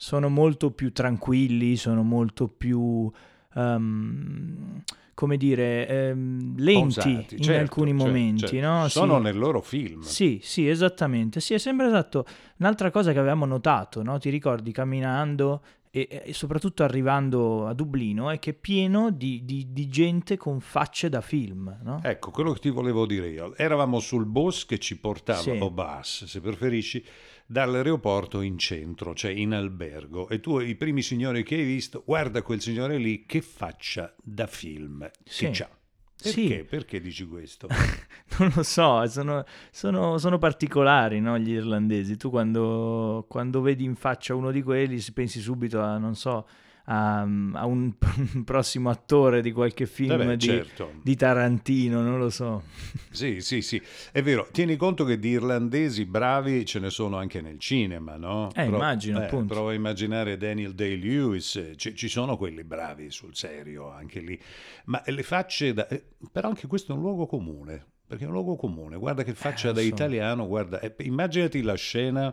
Sono 0.00 0.28
molto 0.28 0.70
più 0.70 0.92
tranquilli, 0.92 1.74
sono 1.74 2.04
molto 2.04 2.46
più, 2.46 3.10
um, 3.54 4.80
come 5.12 5.36
dire, 5.36 6.12
um, 6.12 6.54
lenti 6.56 7.00
Pausati, 7.00 7.34
in 7.34 7.42
certo, 7.42 7.60
alcuni 7.60 7.90
certo, 7.90 8.06
momenti. 8.06 8.46
Certo. 8.46 8.66
No? 8.66 8.88
Sono 8.88 9.16
sì. 9.16 9.22
nel 9.24 9.36
loro 9.36 9.60
film. 9.60 10.00
Sì, 10.02 10.38
sì, 10.40 10.68
esattamente. 10.68 11.40
Sì, 11.40 11.54
è 11.54 11.58
sempre 11.58 11.88
esatto. 11.88 12.24
Un'altra 12.58 12.92
cosa 12.92 13.10
che 13.12 13.18
avevamo 13.18 13.44
notato, 13.44 14.04
no? 14.04 14.18
ti 14.18 14.30
ricordi, 14.30 14.70
camminando 14.70 15.62
e, 16.06 16.22
e, 16.26 16.32
soprattutto 16.32 16.82
arrivando 16.82 17.66
a 17.66 17.74
Dublino 17.74 18.30
è 18.30 18.38
che 18.38 18.50
è 18.50 18.54
pieno 18.54 19.10
di, 19.10 19.44
di, 19.44 19.72
di 19.72 19.88
gente 19.88 20.36
con 20.36 20.60
facce 20.60 21.08
da 21.08 21.20
film. 21.20 21.78
No? 21.82 22.00
Ecco, 22.02 22.30
quello 22.30 22.52
che 22.52 22.60
ti 22.60 22.70
volevo 22.70 23.06
dire 23.06 23.28
io. 23.28 23.56
Eravamo 23.56 23.98
sul 23.98 24.26
bus 24.26 24.66
che 24.66 24.78
ci 24.78 24.98
portava, 24.98 25.40
sì. 25.40 25.50
o 25.50 25.70
bus 25.70 26.24
se 26.24 26.40
preferisci, 26.40 27.04
dall'aeroporto 27.46 28.42
in 28.42 28.58
centro, 28.58 29.14
cioè 29.14 29.30
in 29.30 29.54
albergo, 29.54 30.28
e 30.28 30.38
tu 30.38 30.58
i 30.60 30.74
primi 30.74 31.02
signori 31.02 31.42
che 31.42 31.54
hai 31.54 31.64
visto, 31.64 32.02
guarda 32.04 32.42
quel 32.42 32.60
signore 32.60 32.98
lì 32.98 33.24
che 33.24 33.40
faccia 33.40 34.14
da 34.22 34.46
film 34.46 35.10
sì. 35.24 35.46
che 35.46 35.50
c'ha. 35.52 35.77
Perché? 36.20 36.30
Sì. 36.30 36.64
Perché 36.68 37.00
dici 37.00 37.26
questo? 37.26 37.68
non 38.38 38.52
lo 38.54 38.62
so, 38.64 39.06
sono, 39.06 39.44
sono, 39.70 40.18
sono 40.18 40.38
particolari 40.38 41.20
no, 41.20 41.38
gli 41.38 41.52
irlandesi. 41.52 42.16
Tu 42.16 42.28
quando, 42.28 43.24
quando, 43.28 43.60
vedi 43.60 43.84
in 43.84 43.94
faccia 43.94 44.34
uno 44.34 44.50
di 44.50 44.62
quelli 44.62 45.00
pensi 45.14 45.40
subito 45.40 45.80
a, 45.80 45.96
non 45.96 46.16
so, 46.16 46.46
a, 46.90 47.20
a 47.20 47.66
un, 47.66 47.92
prossimo 48.44 48.88
attore 48.88 49.42
di 49.42 49.52
qualche 49.52 49.86
film 49.86 50.16
Vabbè, 50.16 50.36
di, 50.36 50.46
certo. 50.46 50.92
di 51.02 51.16
Tarantino, 51.16 52.00
non 52.00 52.18
lo 52.18 52.30
so. 52.30 52.62
Sì, 53.10 53.40
sì, 53.40 53.60
sì, 53.60 53.80
è 54.10 54.22
vero. 54.22 54.48
Tieni 54.50 54.76
conto 54.76 55.04
che 55.04 55.18
di 55.18 55.28
irlandesi 55.28 56.06
bravi 56.06 56.64
ce 56.64 56.78
ne 56.78 56.88
sono 56.90 57.16
anche 57.16 57.42
nel 57.42 57.58
cinema, 57.58 58.16
no? 58.16 58.50
Eh, 58.54 58.64
immagino, 58.64 59.20
eh, 59.20 59.24
appunto. 59.24 59.52
Provo 59.54 59.68
a 59.68 59.74
immaginare 59.74 60.36
Daniel 60.38 60.74
Day-Lewis, 60.74 61.72
ci, 61.76 61.94
ci 61.94 62.08
sono 62.08 62.36
quelli 62.38 62.64
bravi 62.64 63.10
sul 63.10 63.34
serio 63.34 63.90
anche 63.90 64.20
lì. 64.20 64.40
Ma 64.86 65.02
le 65.04 65.22
facce, 65.22 65.74
da... 65.74 65.86
eh, 65.88 66.02
però 66.32 66.48
anche 66.48 66.66
questo 66.66 66.92
è 66.92 66.94
un 66.96 67.02
luogo 67.02 67.26
comune, 67.26 67.84
perché 68.06 68.24
è 68.24 68.26
un 68.26 68.32
luogo 68.32 68.56
comune. 68.56 68.96
Guarda 68.96 69.24
che 69.24 69.34
faccia 69.34 69.70
Eh, 69.70 69.72
da 69.74 69.80
so. 69.80 69.86
italiano, 69.86 70.46
guarda, 70.46 70.80
eh, 70.80 70.94
immaginati 71.00 71.60
la 71.60 71.74
scena 71.74 72.32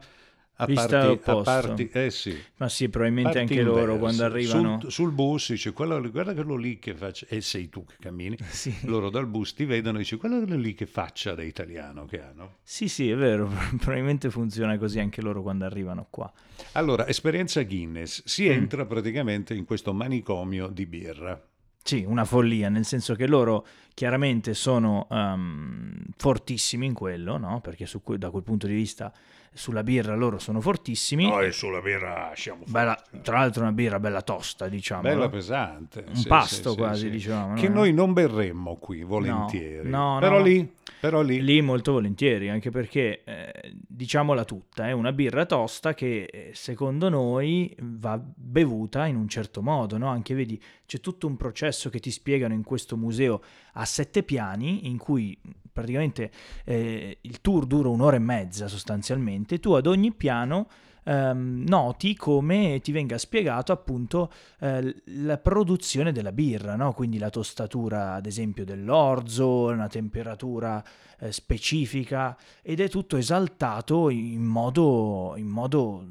a 0.58 0.66
Vista 0.66 0.88
parti, 0.88 0.96
a 0.96 1.02
dall'opposto. 1.02 1.44
parti, 1.44 1.90
eh 1.92 2.10
sì. 2.12 2.42
Ma 2.58 2.70
sì, 2.70 2.88
probabilmente 2.88 3.38
Parti 3.40 3.54
anche 3.54 3.64
loro 3.64 3.98
quando 3.98 4.24
arrivano... 4.24 4.80
sul, 4.80 4.92
sul 4.92 5.12
bus 5.12 5.52
dice 5.52 5.74
quello, 5.74 6.00
guarda 6.10 6.34
quello 6.34 6.56
lì 6.56 6.80
che 6.80 6.94
faccia 6.96 7.26
e 7.30 7.42
sei 7.42 7.68
tu 7.70 7.84
che 7.86 7.96
cammini 8.00 8.38
Sì. 8.50 8.74
loro 8.84 9.10
dal 9.10 9.28
bus 9.28 9.54
ti 9.54 9.66
vedono 9.66 9.98
e 9.98 10.02
dici 10.02 10.16
quello 10.16 10.40
lì 10.56 10.74
che 10.74 10.86
faccia 10.86 11.36
da 11.36 11.44
italiano 11.44 12.06
che 12.06 12.22
hanno 12.22 12.56
Sì, 12.64 12.88
sì, 12.88 13.10
è 13.10 13.16
vero, 13.16 13.48
probabilmente 13.78 14.30
funziona 14.30 14.78
così 14.78 15.00
anche 15.00 15.22
loro 15.22 15.42
quando 15.42 15.66
arrivano 15.66 16.08
qua. 16.10 16.32
allora 16.74 17.06
esperienza 17.08 17.62
Guinness 17.64 18.24
si 18.26 18.44
Mm. 18.48 18.52
entra 18.52 18.86
praticamente 18.86 19.54
in 19.54 19.66
questo 19.66 19.94
manicomio 19.94 20.68
di 20.68 20.86
birra 20.86 21.42
Sì, 21.84 22.04
una 22.08 22.24
follia, 22.26 22.70
nel 22.70 22.86
senso 22.86 23.14
che 23.16 23.28
loro 23.28 23.66
chiaramente 23.94 24.54
sono 24.54 25.08
ehm, 25.12 26.06
fortissimi 26.18 26.86
in 26.86 26.94
quello, 26.94 27.38
no? 27.38 27.60
Perché 27.62 27.86
su 27.86 28.02
que- 28.02 28.18
da 28.18 28.30
quel 28.32 28.42
punto 28.44 28.66
di 28.68 28.74
vista 28.74 29.14
sulla 29.56 29.84
birra 29.84 30.16
loro 30.16 30.38
sono 30.38 30.62
fortissimi. 30.62 31.28
noi 31.28 31.52
sulla 31.52 31.82
birra 31.82 32.32
siamo 32.36 32.64
Bella- 32.68 33.02
tra 33.22 33.40
l'altro 33.40 33.62
una 33.62 33.72
birra 33.72 34.00
bella 34.00 34.22
tosta, 34.22 34.68
diciamo. 34.68 35.02
bella 35.02 35.26
no? 35.26 35.30
pesante 35.30 36.06
Un 36.08 36.16
sì, 36.16 36.28
pasto 36.28 36.72
sì, 36.72 36.78
quasi, 36.78 37.02
sì. 37.06 37.10
diciamo. 37.10 37.56
che 37.56 37.70
no? 37.70 37.76
noi 37.76 37.94
non 37.94 38.14
berremmo 38.14 38.76
qui 38.76 39.04
volentieri 39.04 39.90
no, 39.90 40.18
però 40.20 40.38
no. 40.38 40.44
lì 40.44 40.74
però 41.06 41.22
lì, 41.22 41.40
Lì 41.40 41.62
molto 41.62 41.92
volentieri, 41.92 42.50
anche 42.50 42.72
perché, 42.72 43.22
eh, 43.26 43.74
diciamola 43.88 44.44
tutta, 44.44 44.88
è 44.88 44.92
una 44.92 45.12
birra 45.12 45.46
tosta 45.46 45.94
che 45.94 46.24
eh, 46.24 46.50
secondo 46.54 47.10
noi 47.10 47.76
va 47.80 48.20
bevuta 48.20 49.06
in 49.06 49.16
un 49.16 49.28
certo 49.28 49.62
modo, 49.62 50.00
no? 50.00 50.08
Anche 50.08 50.34
vedi, 50.34 50.60
c'è 50.88 51.00
tutto 51.00 51.28
un 51.28 51.38
processo 51.38 51.92
che 51.92 52.00
ti 52.00 52.10
spiegano 52.10 52.56
in 52.56 52.64
questo 52.64 52.98
museo 52.98 53.44
a 53.74 53.86
sette 53.86 54.24
piani, 54.24 54.88
in 54.88 54.98
cui 54.98 55.38
praticamente 55.72 56.32
eh, 56.64 57.20
il 57.22 57.40
tour 57.40 57.68
dura 57.68 57.90
un'ora 57.90 58.16
e 58.16 58.20
mezza 58.20 58.68
sostanzialmente, 58.68 59.45
tu 59.46 59.74
ad 59.74 59.88
ogni 59.88 60.12
piano 60.14 60.68
ehm, 61.06 61.64
noti 61.68 62.16
come 62.16 62.80
ti 62.82 62.92
venga 62.92 63.18
spiegato 63.18 63.72
appunto 63.72 64.32
eh, 64.60 64.96
la 65.06 65.38
produzione 65.38 66.12
della 66.12 66.32
birra, 66.32 66.76
no? 66.76 66.94
quindi 66.94 67.18
la 67.18 67.30
tostatura 67.30 68.14
ad 68.14 68.26
esempio 68.26 68.66
dell'orzo, 68.66 69.66
una 69.66 69.88
temperatura 69.88 70.84
eh, 71.20 71.32
specifica 71.32 72.38
ed 72.62 72.80
è 72.80 72.90
tutto 72.90 73.18
esaltato 73.18 74.10
in 74.10 74.44
modo, 74.44 75.34
in 75.38 75.48
modo 75.48 76.06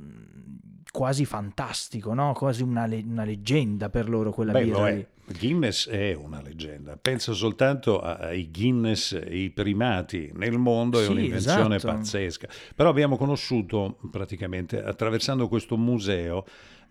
quasi 0.94 1.24
fantastico, 1.24 2.14
no? 2.14 2.32
quasi 2.34 2.62
una, 2.62 2.86
le- 2.86 3.02
una 3.04 3.24
leggenda 3.24 3.88
per 3.90 4.08
loro 4.08 4.30
quella 4.30 4.52
Beh, 4.52 4.62
birra 4.64 4.88
è. 4.90 5.06
Guinness 5.36 5.88
è 5.88 6.14
una 6.14 6.40
leggenda. 6.40 6.96
Pensa 6.96 7.32
soltanto 7.32 7.98
ai 8.00 8.48
Guinness, 8.52 9.18
i 9.28 9.50
primati 9.50 10.30
nel 10.34 10.56
mondo, 10.58 11.00
è 11.00 11.04
Sì, 11.04 11.10
un'invenzione 11.10 11.76
esatto. 11.76 11.94
pazzesca. 11.96 12.46
Però 12.76 12.90
abbiamo 12.90 13.16
conosciuto 13.16 13.96
praticamente 14.10 14.80
attraversando 14.80 15.48
questo 15.48 15.76
museo 15.76 16.44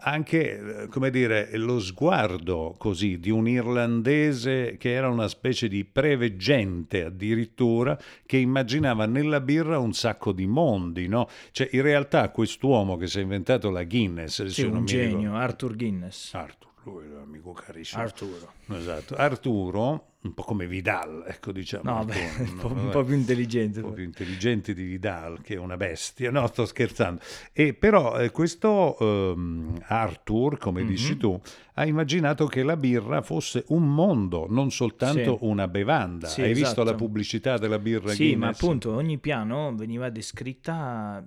anche, 0.03 0.83
eh, 0.83 0.87
come 0.87 1.09
dire, 1.09 1.49
lo 1.57 1.79
sguardo 1.79 2.75
così 2.77 3.19
di 3.19 3.29
un 3.29 3.47
irlandese 3.47 4.75
che 4.77 4.91
era 4.91 5.09
una 5.09 5.27
specie 5.27 5.67
di 5.67 5.85
preveggente 5.85 7.05
addirittura, 7.05 7.97
che 8.25 8.37
immaginava 8.37 9.05
nella 9.05 9.39
birra 9.39 9.79
un 9.79 9.93
sacco 9.93 10.31
di 10.31 10.45
mondi, 10.45 11.07
no? 11.07 11.27
Cioè, 11.51 11.69
in 11.71 11.81
realtà 11.81 12.29
quest'uomo 12.29 12.97
che 12.97 13.07
si 13.07 13.19
è 13.19 13.21
inventato 13.21 13.69
la 13.69 13.83
Guinness, 13.83 14.45
Sì, 14.45 14.63
un 14.63 14.85
genio, 14.85 15.35
Arthur 15.35 15.75
Guinness. 15.75 16.33
Arthur, 16.33 16.69
lui 16.83 17.05
era 17.05 17.21
amico 17.21 17.51
carissimo. 17.53 18.01
Arturo. 18.01 18.51
Esatto. 18.69 19.15
Arturo, 19.15 20.12
un 20.23 20.33
po' 20.33 20.43
come 20.43 20.67
Vidal, 20.67 21.23
ecco 21.27 21.51
diciamo. 21.51 21.83
No, 21.91 22.05
beh, 22.05 22.13
un 22.49 22.55
po', 22.57 22.67
un 22.71 22.89
po' 22.91 23.03
più 23.03 23.15
intelligente. 23.15 23.79
un 23.79 23.87
po' 23.89 23.91
più 23.93 24.03
intelligente 24.03 24.73
di 24.73 24.83
Vidal, 24.83 25.41
che 25.41 25.55
è 25.55 25.57
una 25.57 25.75
bestia. 25.77 26.31
No, 26.31 26.47
sto 26.51 26.65
scherzando. 26.65 27.21
E 27.51 27.73
però 27.73 28.17
eh, 28.19 28.31
questo 28.31 28.97
ehm, 28.99 29.83
Arthur, 29.87 30.57
come 30.57 30.81
Mhm. 30.83 30.87
dici 30.87 31.17
tu, 31.17 31.39
ha 31.75 31.85
immaginato 31.85 32.45
che 32.45 32.63
la 32.63 32.77
birra 32.77 33.21
fosse 33.21 33.63
un 33.69 33.91
mondo, 33.93 34.45
non 34.47 34.71
soltanto 34.71 35.37
Sì. 35.37 35.45
una 35.45 35.67
bevanda. 35.67 36.27
Sì, 36.27 36.41
Hai 36.41 36.49
visto 36.53 36.67
esatto. 36.67 36.83
la 36.83 36.93
pubblicità 36.95 37.57
della 37.57 37.79
birra 37.79 38.09
Sì, 38.11 38.17
Guinness? 38.27 38.39
ma 38.39 38.47
appunto 38.49 38.93
ogni 38.93 39.17
piano 39.17 39.73
veniva 39.75 40.09
descritta, 40.09 41.23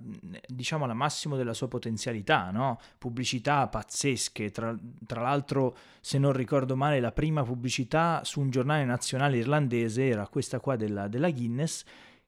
diciamo, 0.47 0.85
alla 0.85 0.93
massimo 0.93 1.35
della 1.35 1.53
sua 1.53 1.67
potenzialità, 1.67 2.49
no? 2.51 2.79
Pubblicità 2.97 3.67
pazzesche, 3.67 4.49
tra, 4.51 4.75
tra 5.05 5.21
l'altro, 5.21 5.75
se 6.01 6.17
non 6.17 6.31
ricordo 6.31 6.75
male, 6.75 6.99
la 6.99 7.11
prima 7.11 7.43
pubblicità 7.43 8.21
su 8.23 8.39
un 8.39 8.49
giornale 8.49 8.85
nazionale 8.87 9.37
irlandese 9.37 10.07
era 10.07 10.27
questa 10.27 10.59
qua 10.59 10.75
della, 10.75 11.07
della 11.07 11.29
Guinness, 11.29 11.83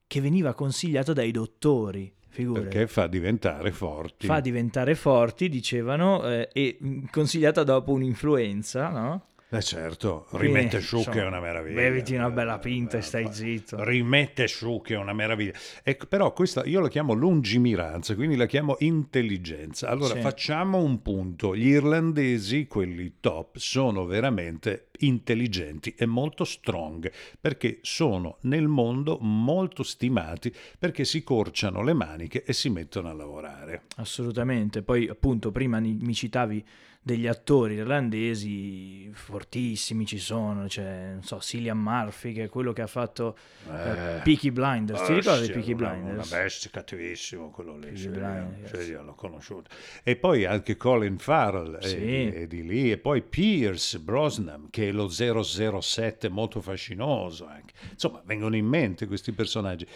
che 0.06 0.20
veniva 0.20 0.54
consigliata 0.54 1.12
dai 1.12 1.32
dottori, 1.32 2.12
figurati. 2.28 2.66
Perché 2.68 2.86
fa 2.86 3.06
diventare 3.06 3.72
forti. 3.72 4.26
Fa 4.26 4.40
diventare 4.40 4.94
forti, 4.94 5.48
dicevano, 5.48 6.24
eh, 6.28 6.48
e 6.52 6.76
mh, 6.78 7.06
consigliata 7.10 7.64
dopo 7.64 7.92
un'influenza, 7.92 8.88
no? 8.88 9.26
Eh 9.52 9.62
certo, 9.62 10.26
Quindi, 10.28 10.46
rimette 10.46 10.80
su 10.80 10.98
insomma, 10.98 11.16
che 11.16 11.22
è 11.22 11.26
una 11.26 11.40
meraviglia. 11.40 11.74
beviti 11.74 12.14
una 12.14 12.30
bella 12.30 12.56
Eh, 12.56 12.60
pinta 12.60 12.96
e 12.96 13.00
eh, 13.00 13.02
stai 13.02 13.28
zitto. 13.32 13.82
Rimette 13.82 14.46
su 14.46 14.80
che 14.80 14.94
è 14.94 14.96
una 14.96 15.12
meraviglia. 15.12 15.52
Ecco, 15.82 16.06
però 16.06 16.32
questa 16.32 16.64
io 16.66 16.78
la 16.78 16.88
chiamo 16.88 17.14
lungimiranza, 17.14 18.14
quindi 18.14 18.36
la 18.36 18.46
chiamo 18.46 18.76
intelligenza. 18.78 19.88
Allora 19.88 20.14
Sì. 20.14 20.20
facciamo 20.20 20.78
un 20.80 21.02
punto. 21.02 21.56
Gli 21.56 21.66
irlandesi, 21.66 22.68
quelli 22.68 23.14
top, 23.18 23.56
sono 23.56 24.04
veramente 24.06 24.90
intelligenti 25.00 25.94
e 25.96 26.06
molto 26.06 26.44
strong 26.44 27.10
perché 27.40 27.78
sono 27.82 28.36
nel 28.42 28.68
mondo 28.68 29.18
molto 29.20 29.82
stimati 29.82 30.54
perché 30.78 31.04
si 31.04 31.24
corciano 31.24 31.82
le 31.82 31.94
maniche 31.94 32.44
e 32.44 32.52
si 32.52 32.68
mettono 32.68 33.08
a 33.08 33.14
lavorare. 33.14 33.82
Assolutamente, 33.96 34.82
poi 34.82 35.08
appunto 35.08 35.50
prima 35.50 35.80
mi 35.80 36.14
citavi 36.14 36.64
degli 37.02 37.26
attori 37.26 37.74
irlandesi 37.76 39.10
fortissimi 39.14 40.04
ci 40.04 40.18
sono, 40.18 40.66
c'è 40.66 41.12
non 41.12 41.22
so, 41.22 41.40
Cillian 41.40 41.78
Murphy 41.78 42.32
che 42.34 42.44
è 42.44 42.48
quello 42.50 42.72
che 42.74 42.82
ha 42.82 42.86
fatto 42.86 43.36
eh, 43.68 44.20
Peaky 44.22 44.50
Blinders, 44.50 45.04
ti 45.06 45.14
ricordi 45.14 45.46
Bestia, 45.46 45.54
Peaky 45.54 45.72
una- 45.72 45.88
Blinders? 45.90 46.30
Una 46.30 46.40
bestia, 46.42 46.70
cattivissimo 46.70 47.50
quello 47.50 47.76
lì. 47.78 47.96
Sì, 47.96 48.08
Blinders. 48.08 48.78
sì, 48.82 48.90
io 48.90 49.02
l'ho 49.02 49.14
conosciuto. 49.14 49.70
E 50.02 50.16
poi 50.16 50.44
anche 50.44 50.76
Colin 50.76 51.18
Farrell 51.18 51.76
è, 51.78 51.86
Sì. 51.88 52.26
è 52.26 52.46
di 52.46 52.64
lì. 52.66 52.90
E 52.90 52.98
poi 52.98 53.22
Pierce 53.22 53.98
Brosnan, 53.98 54.68
che 54.70 54.88
è 54.88 54.92
lo 54.92 55.08
007 55.08 56.28
molto 56.28 56.60
fascinoso 56.60 57.46
anche. 57.46 57.72
Insomma, 57.92 58.20
vengono 58.26 58.56
in 58.56 58.66
mente 58.66 59.06
questi 59.06 59.32
personaggi. 59.32 59.86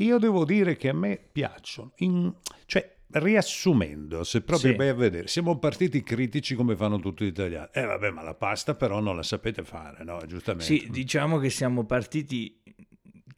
Io 0.00 0.18
devo 0.18 0.44
dire 0.44 0.76
che 0.76 0.88
a 0.88 0.92
me 0.94 1.18
piacciono. 1.30 1.92
In- 1.98 2.32
cioè, 2.66 2.96
riassumendo, 3.10 4.22
se 4.24 4.42
proprio 4.42 4.72
Sì. 4.72 4.76
vai 4.76 4.88
a 4.88 4.94
vedere, 4.94 5.28
siamo 5.28 5.58
partiti 5.58 6.02
critici 6.02 6.54
come 6.54 6.76
fanno 6.76 6.98
tutti 7.00 7.24
gli 7.24 7.28
italiani. 7.28 7.68
Eh 7.72 7.84
vabbè, 7.84 8.10
ma 8.10 8.22
la 8.22 8.34
pasta 8.34 8.74
però 8.74 9.00
non 9.00 9.16
la 9.16 9.22
sapete 9.22 9.62
fare, 9.64 10.04
no? 10.04 10.20
Giustamente. 10.26 10.64
Sì, 10.66 10.88
diciamo 10.90 11.38
che 11.38 11.50
siamo 11.50 11.84
partiti 11.84 12.60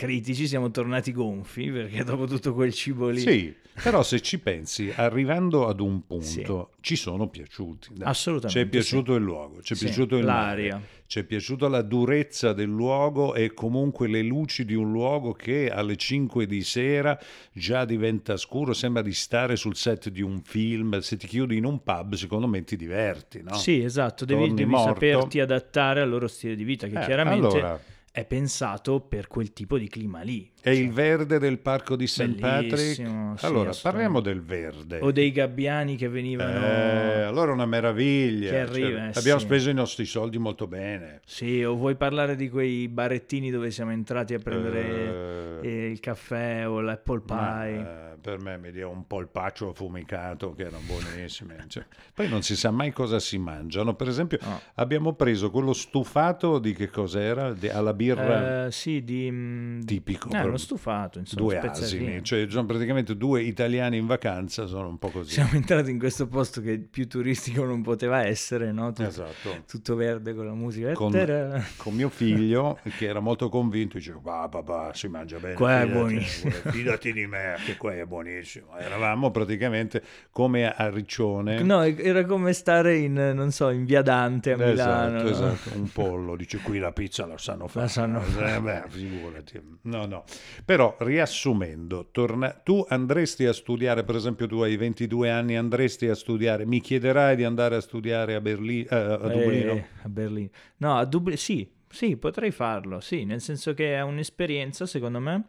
critici, 0.01 0.47
siamo 0.49 0.71
tornati 0.71 1.13
gonfi 1.13 1.71
perché 1.71 2.03
dopo 2.05 2.25
tutto 2.25 2.55
quel 2.55 2.73
cibo 2.73 3.11
lì... 3.11 3.21
Sì, 3.21 3.55
però 3.83 4.03
se 4.03 4.21
ci 4.23 4.39
pensi, 4.39 4.91
arrivando 4.97 5.69
ad 5.69 5.79
un 5.79 6.07
punto, 6.07 6.71
ci 6.81 6.97
sono 6.97 7.29
piaciuti. 7.29 7.91
dai. 7.93 8.09
Assolutamente, 8.09 8.59
Ci 8.61 8.67
è 8.67 8.69
piaciuto 8.71 9.15
il 9.15 9.23
luogo, 9.23 9.61
ci 9.61 9.75
è 9.75 9.77
Sì, 9.77 9.85
piaciuto 9.85 10.17
il 10.17 10.25
l'aria. 10.25 10.75
mare, 10.77 10.87
ci 11.07 11.19
è 11.19 11.25
piaciuta 11.25 11.69
la 11.69 11.83
durezza 11.83 12.55
del 12.55 12.69
luogo 12.71 13.35
e 13.35 13.53
comunque 13.53 14.09
le 14.09 14.23
luci 14.23 14.65
di 14.65 14.75
un 14.75 14.91
luogo 14.91 15.33
che 15.33 15.69
alle 15.71 15.97
5 15.97 16.47
di 16.47 16.63
sera 16.63 17.19
già 17.53 17.85
diventa 17.85 18.39
scuro, 18.39 18.73
sembra 18.73 19.03
di 19.03 19.13
stare 19.13 19.57
sul 19.57 19.77
set 19.77 20.09
di 20.09 20.23
un 20.23 20.41
film. 20.43 20.99
Se 21.01 21.19
ti 21.19 21.27
chiudi 21.27 21.59
in 21.59 21.65
un 21.67 21.83
pub, 21.83 22.15
secondo 22.15 22.47
me 22.47 22.65
ti 22.65 22.77
diverti, 22.77 23.43
no? 23.43 23.55
Sì, 23.55 23.83
esatto, 23.83 24.25
devi, 24.25 24.55
devi 24.55 24.77
saperti 24.79 25.41
adattare 25.41 26.01
al 26.01 26.09
loro 26.09 26.27
stile 26.27 26.55
di 26.55 26.65
vita 26.65 26.87
che 26.87 26.99
Eh, 27.01 27.05
chiaramente 27.05 27.47
allora, 27.47 27.81
è 28.11 28.25
pensato 28.25 29.01
per 29.01 29.29
quel 29.29 29.53
tipo 29.53 29.79
di 29.79 29.89
clima 29.89 30.23
lì. 30.23 30.50
È 30.63 30.73
Cioè, 30.73 30.83
il 30.83 30.93
verde 30.93 31.39
del 31.39 31.59
parco 31.59 31.97
di 31.97 32.07
St. 32.07 32.39
Patrick. 32.39 32.95
Sì, 32.95 33.47
allora, 33.47 33.71
parliamo 33.81 34.21
del 34.21 34.43
verde. 34.43 34.99
o 35.01 35.11
dei 35.11 35.33
gabbiani 35.33 35.97
che 35.97 36.09
venivano... 36.09 36.51
Eh, 36.65 37.23
allora 37.23 37.53
una 37.53 37.67
meraviglia. 37.67 38.51
Che 38.51 38.59
arriva, 38.61 38.89
Cioè, 38.89 39.11
eh, 39.15 39.19
abbiamo 39.19 39.39
sì. 39.39 39.47
speso 39.47 39.71
i 39.71 39.75
nostri 39.75 40.05
soldi 40.05 40.39
molto 40.39 40.67
bene. 40.67 41.21
Sì, 41.25 41.63
o 41.65 41.75
vuoi 41.77 41.95
parlare 41.97 42.37
di 42.37 42.49
quei 42.49 42.89
barettini 42.89 43.51
dove 43.51 43.71
siamo 43.71 43.93
entrati 43.93 44.35
a 44.35 44.39
prendere 44.39 45.59
e 45.63 45.87
il 45.91 46.01
caffè 46.01 46.69
o 46.69 46.81
l'apple 46.81 47.21
pie. 47.21 47.35
Ma, 47.37 47.67
eh, 47.67 48.17
per 48.21 48.39
me 48.41 48.59
mi 48.59 48.71
dia 48.71 48.87
un 48.89 49.07
polpaccio 49.07 49.71
affumicato 49.71 50.53
che 50.55 50.63
erano 50.63 50.81
buonissimi. 50.87 51.55
Cioè, 51.69 51.85
poi 52.15 52.29
non 52.29 52.43
si 52.43 52.57
sa 52.57 52.71
mai 52.71 52.91
cosa 52.93 53.19
si 53.19 53.39
mangiano. 53.39 53.95
Per 53.95 54.09
esempio, 54.09 54.39
No. 54.43 54.61
abbiamo 54.75 55.13
preso 55.15 55.51
quello 55.51 55.73
stufato 55.73 56.59
di 56.59 56.75
che 56.75 56.89
cos'era? 56.89 57.53
Di- 57.53 57.69
alla 57.69 57.93
birra 57.95 58.67
Eh, 58.67 58.73
sì, 58.73 59.03
di... 59.05 59.29
mm, 59.31 59.81
tipico. 59.83 60.29
eh, 60.31 60.50
uno 60.51 60.59
stufato, 60.59 61.19
insomma, 61.19 61.43
due 61.43 61.59
asini, 61.59 62.23
cioè 62.23 62.47
sono 62.49 62.67
praticamente 62.67 63.17
due 63.17 63.43
italiani 63.43 63.97
in 63.97 64.07
vacanza, 64.07 64.67
sono 64.67 64.89
un 64.89 64.99
po' 64.99 65.09
così. 65.09 65.33
Siamo 65.33 65.51
entrati 65.55 65.91
in 65.91 65.99
questo 65.99 66.27
posto 66.29 66.61
che 66.61 66.79
più 66.79 67.09
turistico 67.09 67.65
non 67.65 67.83
poteva 67.83 68.25
essere, 68.25 68.73
no? 68.73 68.89
Tutto, 68.93 69.09
Esatto. 69.09 69.63
tutto 69.67 69.95
verde 69.95 70.35
con 70.35 70.47
la 70.47 70.55
musica. 70.55 70.93
Con- 70.93 71.13
Tara. 71.13 71.63
Con 71.77 71.95
mio 71.95 72.09
figlio, 72.09 72.79
che 72.99 73.07
era 73.07 73.21
molto 73.21 73.49
convinto, 73.49 73.97
diceva: 73.99 74.21
"Va, 74.23 74.49
papà, 74.49 74.93
si 74.95 75.09
mangia 75.09 75.39
bene. 75.39 75.55
Qua 75.55 75.81
è 75.81 75.87
fidati, 75.87 75.99
buonissimo." 75.99 76.53
eh, 76.65 76.71
Fidati 76.71 77.13
di 77.13 77.27
me, 77.27 77.57
che 77.65 77.77
qua 77.77 77.95
è 77.95 78.05
buonissimo. 78.05 78.77
Eravamo 78.79 79.31
praticamente 79.31 80.03
come 80.31 80.73
a 80.73 80.89
Riccione. 80.91 81.63
No, 81.63 81.83
era 81.83 82.25
come 82.25 82.53
stare 82.53 82.97
in, 82.97 83.13
non 83.15 83.51
so, 83.51 83.71
in 83.71 83.85
Via 83.85 84.03
Dante 84.03 84.53
a 84.53 84.57
Milano. 84.57 85.23
Esatto, 85.29 85.45
no? 85.45 85.53
esatto, 85.53 85.79
un 85.79 85.91
pollo, 85.93 86.37
dice 86.37 86.59
qui 86.59 86.79
la 86.79 86.93
pizza 86.93 87.27
la 87.27 87.39
sanno 87.39 87.67
fare. 87.69 87.89
sanno 87.89 88.21
Eh, 88.39 88.61
beh, 88.61 88.83
figurati. 88.89 89.79
No, 89.83 90.07
no. 90.07 90.25
Però 90.65 90.97
riassumendo, 91.01 92.09
torna- 92.11 92.51
tu 92.53 92.85
andresti 92.89 93.47
a 93.47 93.53
studiare, 93.53 94.05
per 94.05 94.15
esempio 94.17 94.47
tu 94.47 94.61
hai 94.61 94.77
22 94.77 95.31
anni, 95.31 95.57
andresti 95.57 96.09
a 96.09 96.15
studiare, 96.15 96.67
mi 96.67 96.81
chiederai 96.81 97.37
di 97.37 97.45
andare 97.45 97.77
a 97.77 97.81
studiare 97.81 98.35
a, 98.35 98.41
Berlino, 98.41 98.89
a 98.91 99.29
Dublino? 99.29 99.75
Eh, 99.75 99.85
a 100.03 100.09
Berlino. 100.09 100.51
No, 100.79 100.97
a 100.97 101.05
Dublino, 101.05 101.37
sì, 101.39 101.71
sì, 101.89 102.17
potrei 102.17 102.51
farlo, 102.51 103.01
sì, 103.01 103.25
nel 103.25 103.41
senso 103.41 103.75
che 103.75 103.95
è 103.95 104.01
un'esperienza, 104.03 104.87
secondo 104.87 105.21
me, 105.21 105.45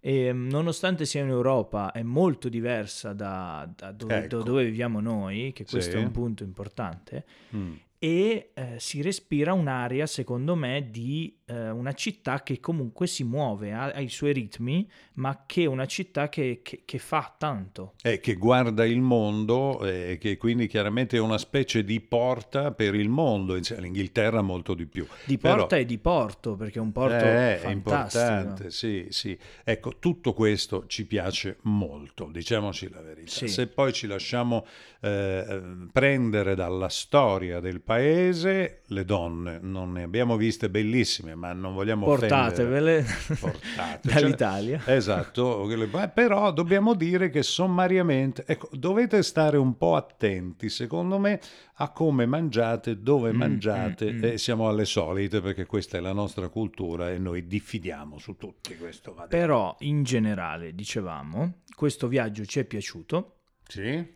e 0.00 0.32
mm, 0.32 0.48
nonostante 0.48 1.04
sia 1.04 1.22
in 1.22 1.28
Europa, 1.28 1.90
è 1.92 2.02
molto 2.02 2.48
diversa 2.48 3.12
da, 3.12 3.68
da 3.74 3.90
dove, 3.92 4.24
Ecco. 4.24 4.42
dove 4.42 4.64
viviamo 4.64 5.00
noi, 5.00 5.52
che 5.52 5.64
questo 5.64 5.92
Sì. 5.92 5.96
è 5.96 6.00
un 6.00 6.10
punto 6.12 6.42
importante, 6.44 7.24
Mm. 7.54 7.72
E 7.98 8.50
eh, 8.54 8.76
si 8.78 9.02
respira 9.02 9.52
un'area, 9.52 10.06
secondo 10.06 10.54
me, 10.54 10.88
di 10.90 11.36
eh, 11.46 11.70
una 11.70 11.92
città 11.94 12.42
che 12.42 12.60
comunque 12.60 13.06
si 13.06 13.24
muove, 13.24 13.72
ha, 13.72 13.86
ha 13.86 14.00
i 14.00 14.08
suoi 14.08 14.32
ritmi, 14.32 14.88
ma 15.14 15.44
che 15.46 15.62
è 15.62 15.66
una 15.66 15.86
città 15.86 16.28
che, 16.28 16.60
che- 16.62 16.82
che 16.84 16.98
fa 16.98 17.34
tanto. 17.36 17.94
Eh, 18.02 18.20
che 18.20 18.34
guarda 18.34 18.84
il 18.86 19.00
mondo 19.00 19.84
e 19.84 20.18
che 20.20 20.36
quindi 20.36 20.66
chiaramente 20.68 21.16
è 21.16 21.20
una 21.20 21.38
specie 21.38 21.82
di 21.82 22.00
porta 22.00 22.70
per 22.72 22.94
il 22.94 23.08
mondo, 23.08 23.56
Insieme 23.56 23.82
all'Inghilterra 23.82 24.42
molto 24.42 24.74
di 24.74 24.86
più. 24.86 25.06
Di 25.24 25.36
Però- 25.38 25.56
porta 25.56 25.76
e 25.76 25.84
di 25.84 25.98
porto, 25.98 26.54
perché 26.54 26.78
è 26.78 26.82
un 26.82 26.92
porto 26.92 27.14
Eh, 27.24 27.60
è 27.62 27.70
importante, 27.70 28.70
sì, 28.70 29.06
sì. 29.10 29.36
Ecco, 29.64 29.98
tutto 29.98 30.32
questo 30.34 30.86
ci 30.86 31.04
piace 31.06 31.56
molto, 31.62 32.28
diciamoci 32.30 32.88
la 32.90 33.00
verità. 33.00 33.30
Sì. 33.30 33.48
Se 33.48 33.66
poi 33.66 33.92
ci 33.92 34.06
lasciamo 34.06 34.64
eh, 35.00 35.44
eh, 35.48 35.62
prendere 35.92 36.54
dalla 36.54 36.88
storia 36.88 37.58
del 37.60 37.80
paese, 37.88 38.82
le 38.86 39.04
donne 39.04 39.58
non 39.62 39.92
ne 39.92 40.02
abbiamo 40.02 40.36
viste 40.36 40.68
bellissime, 40.68 41.34
ma 41.34 41.52
non 41.54 41.72
vogliamo 41.72 42.04
Portatevele. 42.04 43.04
Portate. 43.40 44.00
dall'Italia. 44.12 44.78
Cioè, 44.78 44.94
esatto, 44.94 45.66
però 46.12 46.52
dobbiamo 46.52 46.94
dire 46.94 47.30
che 47.30 47.42
sommariamente, 47.42 48.44
ecco, 48.46 48.68
dovete 48.72 49.22
stare 49.22 49.56
un 49.56 49.76
po' 49.78 49.96
attenti, 49.96 50.68
secondo 50.68 51.18
me, 51.18 51.40
a 51.76 51.90
come 51.90 52.26
mangiate, 52.26 53.00
dove 53.00 53.32
Mm, 53.32 53.36
mangiate, 53.36 54.12
mm, 54.12 54.18
mm. 54.18 54.24
e 54.24 54.38
siamo 54.38 54.68
alle 54.68 54.84
solite 54.84 55.40
perché 55.40 55.64
questa 55.64 55.96
è 55.96 56.00
la 56.00 56.12
nostra 56.12 56.48
cultura 56.48 57.10
e 57.10 57.18
noi 57.18 57.46
diffidiamo 57.46 58.18
su 58.18 58.36
tutti 58.36 58.76
questo. 58.76 59.14
va 59.14 59.22
detto. 59.22 59.36
Però 59.36 59.74
in 59.80 60.02
generale, 60.02 60.74
dicevamo, 60.74 61.60
questo 61.74 62.06
viaggio 62.08 62.44
ci 62.44 62.60
è 62.60 62.64
piaciuto, 62.64 63.36
Sì? 63.66 64.14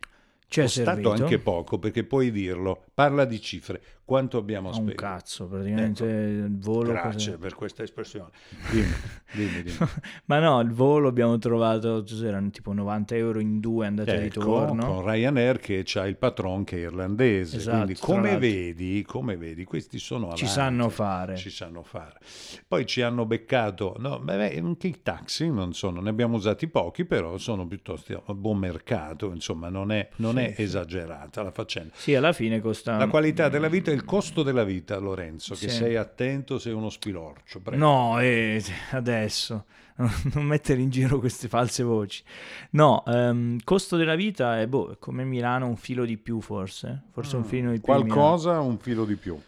Ci 0.52 0.60
è 0.60 0.64
È 0.64 0.68
stato 0.68 0.90
servito. 1.00 1.10
anche 1.10 1.38
poco 1.38 1.78
perché 1.78 2.04
puoi 2.04 2.30
dirlo, 2.30 2.84
parla 2.92 3.24
di 3.24 3.40
cifre, 3.40 3.82
quanto 4.12 4.36
abbiamo 4.36 4.68
a 4.68 4.76
un 4.76 4.82
speso. 4.82 4.94
cazzo, 4.94 5.46
praticamente 5.46 6.04
il 6.04 6.58
volo. 6.58 6.90
Grazie 6.92 7.38
per 7.38 7.54
questa 7.54 7.82
espressione. 7.82 8.28
Dimmi, 8.70 8.92
dimmi, 9.32 9.62
dimmi. 9.62 9.76
Ma 10.26 10.38
no, 10.38 10.60
il 10.60 10.70
volo 10.70 11.08
abbiamo 11.08 11.38
trovato, 11.38 12.04
erano 12.22 12.50
tipo 12.50 12.74
90 12.74 13.14
euro 13.16 13.40
in 13.40 13.58
due 13.58 13.86
andata 13.86 14.12
e 14.12 14.16
Ecco, 14.16 14.24
ritorno. 14.40 14.84
con 14.86 15.10
Ryanair 15.10 15.58
che 15.58 15.80
c'ha 15.82 16.06
il 16.06 16.16
patron 16.18 16.62
che 16.64 16.76
è 16.76 16.80
irlandese, 16.80 17.56
Esatto, 17.56 17.76
quindi 17.76 17.94
come 17.98 18.36
vedi, 18.36 19.02
come 19.06 19.36
vedi, 19.38 19.64
questi 19.64 19.98
sono 19.98 20.24
avanti, 20.24 20.42
Ci 20.42 20.46
sanno 20.46 20.90
fare. 20.90 21.36
ci 21.36 21.48
sanno 21.48 21.82
fare. 21.82 22.18
Poi 22.68 22.84
ci 22.84 23.00
hanno 23.00 23.24
beccato, 23.24 23.94
no, 23.98 24.18
beh, 24.18 24.58
anche 24.58 24.88
i 24.88 25.00
taxi 25.02 25.50
non 25.50 25.72
sono, 25.72 26.02
ne 26.02 26.10
abbiamo 26.10 26.36
usati 26.36 26.66
pochi, 26.68 27.06
però 27.06 27.38
sono 27.38 27.66
piuttosto 27.66 28.22
a 28.26 28.34
buon 28.34 28.58
mercato, 28.58 29.32
insomma, 29.32 29.70
non 29.70 29.90
è, 29.90 30.06
non 30.16 30.34
Sì, 30.36 30.40
è 30.42 30.52
sì. 30.54 30.62
esagerata 30.64 31.42
la 31.42 31.50
faccenda. 31.50 31.92
Sì, 31.96 32.14
alla 32.14 32.32
fine 32.34 32.60
costa... 32.60 32.96
La 32.98 33.06
qualità 33.08 33.48
della 33.48 33.68
vita 33.68 33.90
e 33.90 33.94
il 33.94 34.01
costo 34.04 34.42
della 34.42 34.64
vita, 34.64 34.98
Lorenzo, 34.98 35.54
che 35.54 35.68
Sì. 35.68 35.76
sei 35.76 35.96
attento, 35.96 36.58
sei 36.58 36.72
uno 36.72 36.90
spilorcio. 36.90 37.60
prego. 37.60 37.84
No, 37.84 38.18
eh, 38.20 38.62
adesso 38.92 39.64
non 40.34 40.44
mettere 40.44 40.80
in 40.80 40.90
giro 40.90 41.18
queste 41.18 41.48
false 41.48 41.82
voci. 41.82 42.22
No, 42.70 43.04
ehm, 43.06 43.58
costo 43.64 43.96
della 43.96 44.14
vita 44.14 44.60
è 44.60 44.66
boh, 44.66 44.96
come 44.98 45.24
Milano 45.24 45.66
un 45.66 45.76
filo 45.76 46.04
di 46.04 46.16
più 46.18 46.40
forse, 46.40 47.02
forse 47.10 47.36
un 47.36 47.44
filo 47.44 47.70
di 47.70 47.76
più. 47.80 47.84
Qualcosa, 47.84 48.60
un 48.60 48.78
filo 48.78 49.04
di 49.04 49.16
più. 49.16 49.38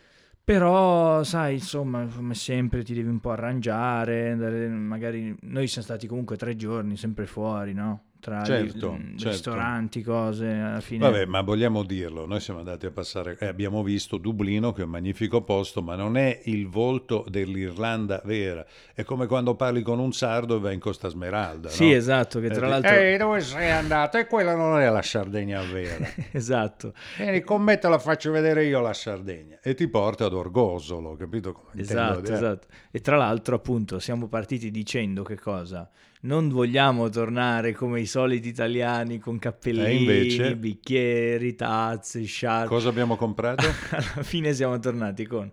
Però, 0.45 1.23
sai, 1.25 1.55
insomma, 1.55 2.07
come 2.15 2.35
sempre 2.35 2.85
ti 2.85 2.93
devi 2.93 3.09
un 3.09 3.19
po' 3.19 3.31
arrangiare, 3.31 4.33
andare- 4.33 4.69
magari 4.69 5.35
noi 5.41 5.67
siamo 5.67 5.87
stati 5.87 6.07
comunque 6.07 6.37
tre 6.37 6.55
giorni 6.55 6.99
sempre 6.99 7.25
fuori, 7.27 7.73
no? 7.73 8.03
Tra 8.25 8.43
Certo, 8.43 8.95
i- 8.99 9.19
certo. 9.19 9.29
ristoranti, 9.29 10.01
cose, 10.01 10.47
alla 10.49 10.81
fine... 10.81 11.05
Vabbè, 11.11 11.27
ma 11.27 11.43
vogliamo 11.43 11.83
dirlo, 11.83 12.25
noi 12.25 12.41
siamo 12.41 12.61
andati 12.61 12.87
a 12.87 12.91
passare, 12.91 13.37
eh, 13.39 13.45
abbiamo 13.47 13.83
visto 13.83 14.17
Dublino 14.17 14.73
che 14.73 14.81
è 14.81 14.85
un 14.87 14.93
magnifico 14.93 15.43
posto, 15.43 15.83
ma 15.83 15.95
non 15.95 16.17
è 16.17 16.41
il 16.45 16.67
volto 16.67 17.27
dell'Irlanda 17.29 18.23
vera, 18.25 18.65
è 18.95 19.03
come 19.05 19.27
quando 19.27 19.57
parli 19.57 19.83
con 19.83 19.99
un 19.99 20.15
sardo 20.15 20.57
e 20.57 20.61
vai 20.61 20.73
in 20.73 20.81
Costa 20.81 21.09
Smeralda, 21.11 21.69
Sì, 21.69 21.91
no? 21.91 21.95
esatto, 21.97 22.41
che 22.41 22.49
tra 22.49 22.65
Eh, 22.65 22.71
l'altro... 22.71 22.95
Ehi, 22.95 23.17
dove 23.19 23.41
sei 23.41 23.71
andato? 23.71 24.17
E 24.17 24.27
quella 24.27 24.55
non 24.55 24.81
è 24.81 24.89
la 24.89 25.03
Sardegna 25.03 25.61
vera. 25.61 26.09
esatto, 26.33 26.95
Vieni 27.19 27.43
con 27.43 27.61
me 27.61 27.79
te 27.79 27.89
la 27.91 27.99
faccio 27.99 28.31
vedere 28.31 28.65
io 28.65 28.81
la 28.81 28.95
Sardegna. 28.95 29.59
E 29.63 29.75
ti 29.75 29.87
porta 29.87 30.25
ad 30.25 30.33
Orgosolo, 30.33 31.15
capito? 31.17 31.53
Come 31.53 31.79
esatto, 31.83 32.33
esatto. 32.33 32.67
E 32.91 33.01
tra 33.03 33.19
l'altro, 33.19 33.57
appunto, 33.57 33.99
siamo 33.99 34.29
partiti 34.29 34.71
dicendo 34.71 35.23
che 35.25 35.39
cosa? 35.39 35.91
Non 36.25 36.49
vogliamo 36.49 37.11
tornare 37.11 37.73
come 37.73 38.01
i 38.01 38.07
soliti 38.07 38.49
italiani 38.49 39.19
con 39.19 39.39
cappellini, 39.39 39.89
E 39.89 39.93
invece? 39.99 40.57
bicchieri, 40.57 41.55
tazze, 41.55 42.23
sciarpe. 42.25 42.69
Cosa 42.69 42.89
abbiamo 42.89 43.17
comprato? 43.17 43.67
Alla 43.91 44.23
fine 44.23 44.55
siamo 44.55 44.79
tornati 44.79 45.27
con 45.27 45.51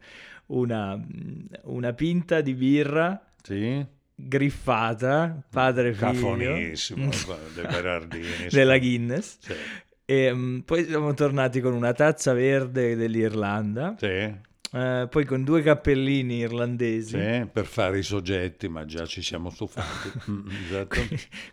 una, 0.48 0.98
una 1.64 1.92
pinta 1.94 2.40
di 2.40 2.54
birra 2.54 3.22
Sì? 3.44 3.86
griffata, 4.16 5.44
padre 5.50 5.92
figlio, 5.94 6.12
Cafonissimo, 6.14 7.10
dei 7.54 7.66
Berardini. 7.66 8.48
della 8.50 8.78
Guinness. 8.78 9.38
Sì. 9.40 9.54
E 10.06 10.34
mm, 10.34 10.60
poi 10.60 10.86
siamo 10.86 11.14
tornati 11.14 11.60
con 11.60 11.74
una 11.74 11.92
tazza 11.92 12.32
verde 12.32 12.96
dell'Irlanda, 12.96 13.96
Sì. 13.98 14.34
Eh, 14.74 15.08
poi 15.10 15.26
con 15.26 15.44
due 15.44 15.62
cappellini 15.62 16.38
irlandesi. 16.38 17.18
Sì, 17.20 17.48
per 17.52 17.66
fare 17.66 18.00
i 18.00 18.04
soggetti, 18.04 18.68
ma 18.70 18.86
già 18.86 19.06
ci 19.06 19.22
siamo 19.22 19.50
stufati. 19.50 19.90
Mm, 20.32 20.48
esatto. 20.66 21.00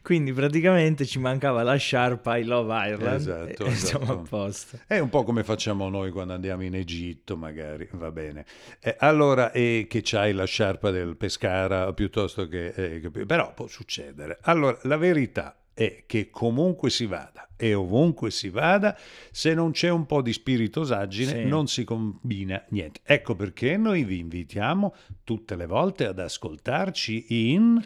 Quindi 0.03 0.33
praticamente 0.33 1.05
ci 1.07 1.19
mancava 1.19 1.63
la 1.63 1.77
sciarpa 1.77 2.37
I 2.37 2.45
Love 2.45 2.75
Ireland 2.89 3.21
Esatto, 3.21 3.65
e 3.65 3.75
siamo 3.75 4.05
esatto. 4.05 4.21
a 4.21 4.23
posto. 4.29 4.79
È 4.87 4.99
un 4.99 5.09
po' 5.09 5.25
come 5.25 5.43
facciamo 5.43 5.89
noi 5.89 6.11
quando 6.11 6.35
andiamo 6.35 6.63
in 6.65 6.75
Egitto, 6.75 7.37
magari, 7.37 7.89
va 7.93 8.11
bene. 8.11 8.45
Eh, 8.81 8.95
allora, 8.99 9.51
e 9.53 9.87
che 9.89 10.01
c'hai 10.05 10.33
la 10.33 10.45
sciarpa 10.45 10.91
del 10.91 11.17
Pescara 11.17 11.93
piuttosto 11.93 12.47
che... 12.47 12.69
eh, 12.69 13.01
capi- 13.01 13.25
però 13.25 13.53
può 13.55 13.67
succedere. 13.67 14.39
Allora, 14.43 14.79
la 14.83 14.97
verità 14.97 15.57
è 15.79 16.03
che 16.07 16.29
comunque 16.29 16.91
si 16.91 17.07
vada 17.07 17.49
e 17.57 17.73
ovunque 17.73 18.33
si 18.33 18.49
vada, 18.49 18.99
se 19.31 19.55
non 19.55 19.71
c'è 19.71 19.89
un 19.91 20.07
po' 20.07 20.23
di 20.23 20.33
spiritosaggine 20.33 21.31
Sì. 21.31 21.45
non 21.45 21.69
si 21.69 21.85
combina 21.85 22.65
niente. 22.71 22.99
Ecco 23.05 23.37
perché 23.37 23.77
noi 23.77 24.03
vi 24.03 24.19
invitiamo 24.19 24.93
tutte 25.23 25.55
le 25.55 25.67
volte 25.67 26.07
ad 26.07 26.19
ascoltarci 26.19 27.27
in 27.53 27.81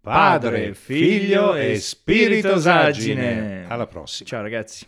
Padre, 0.00 0.72
Figlio 0.74 1.54
e 1.54 1.78
Spiritosaggine. 1.78 3.66
Alla 3.68 3.86
prossima. 3.86 4.28
Ciao 4.28 4.40
ragazzi. 4.40 4.86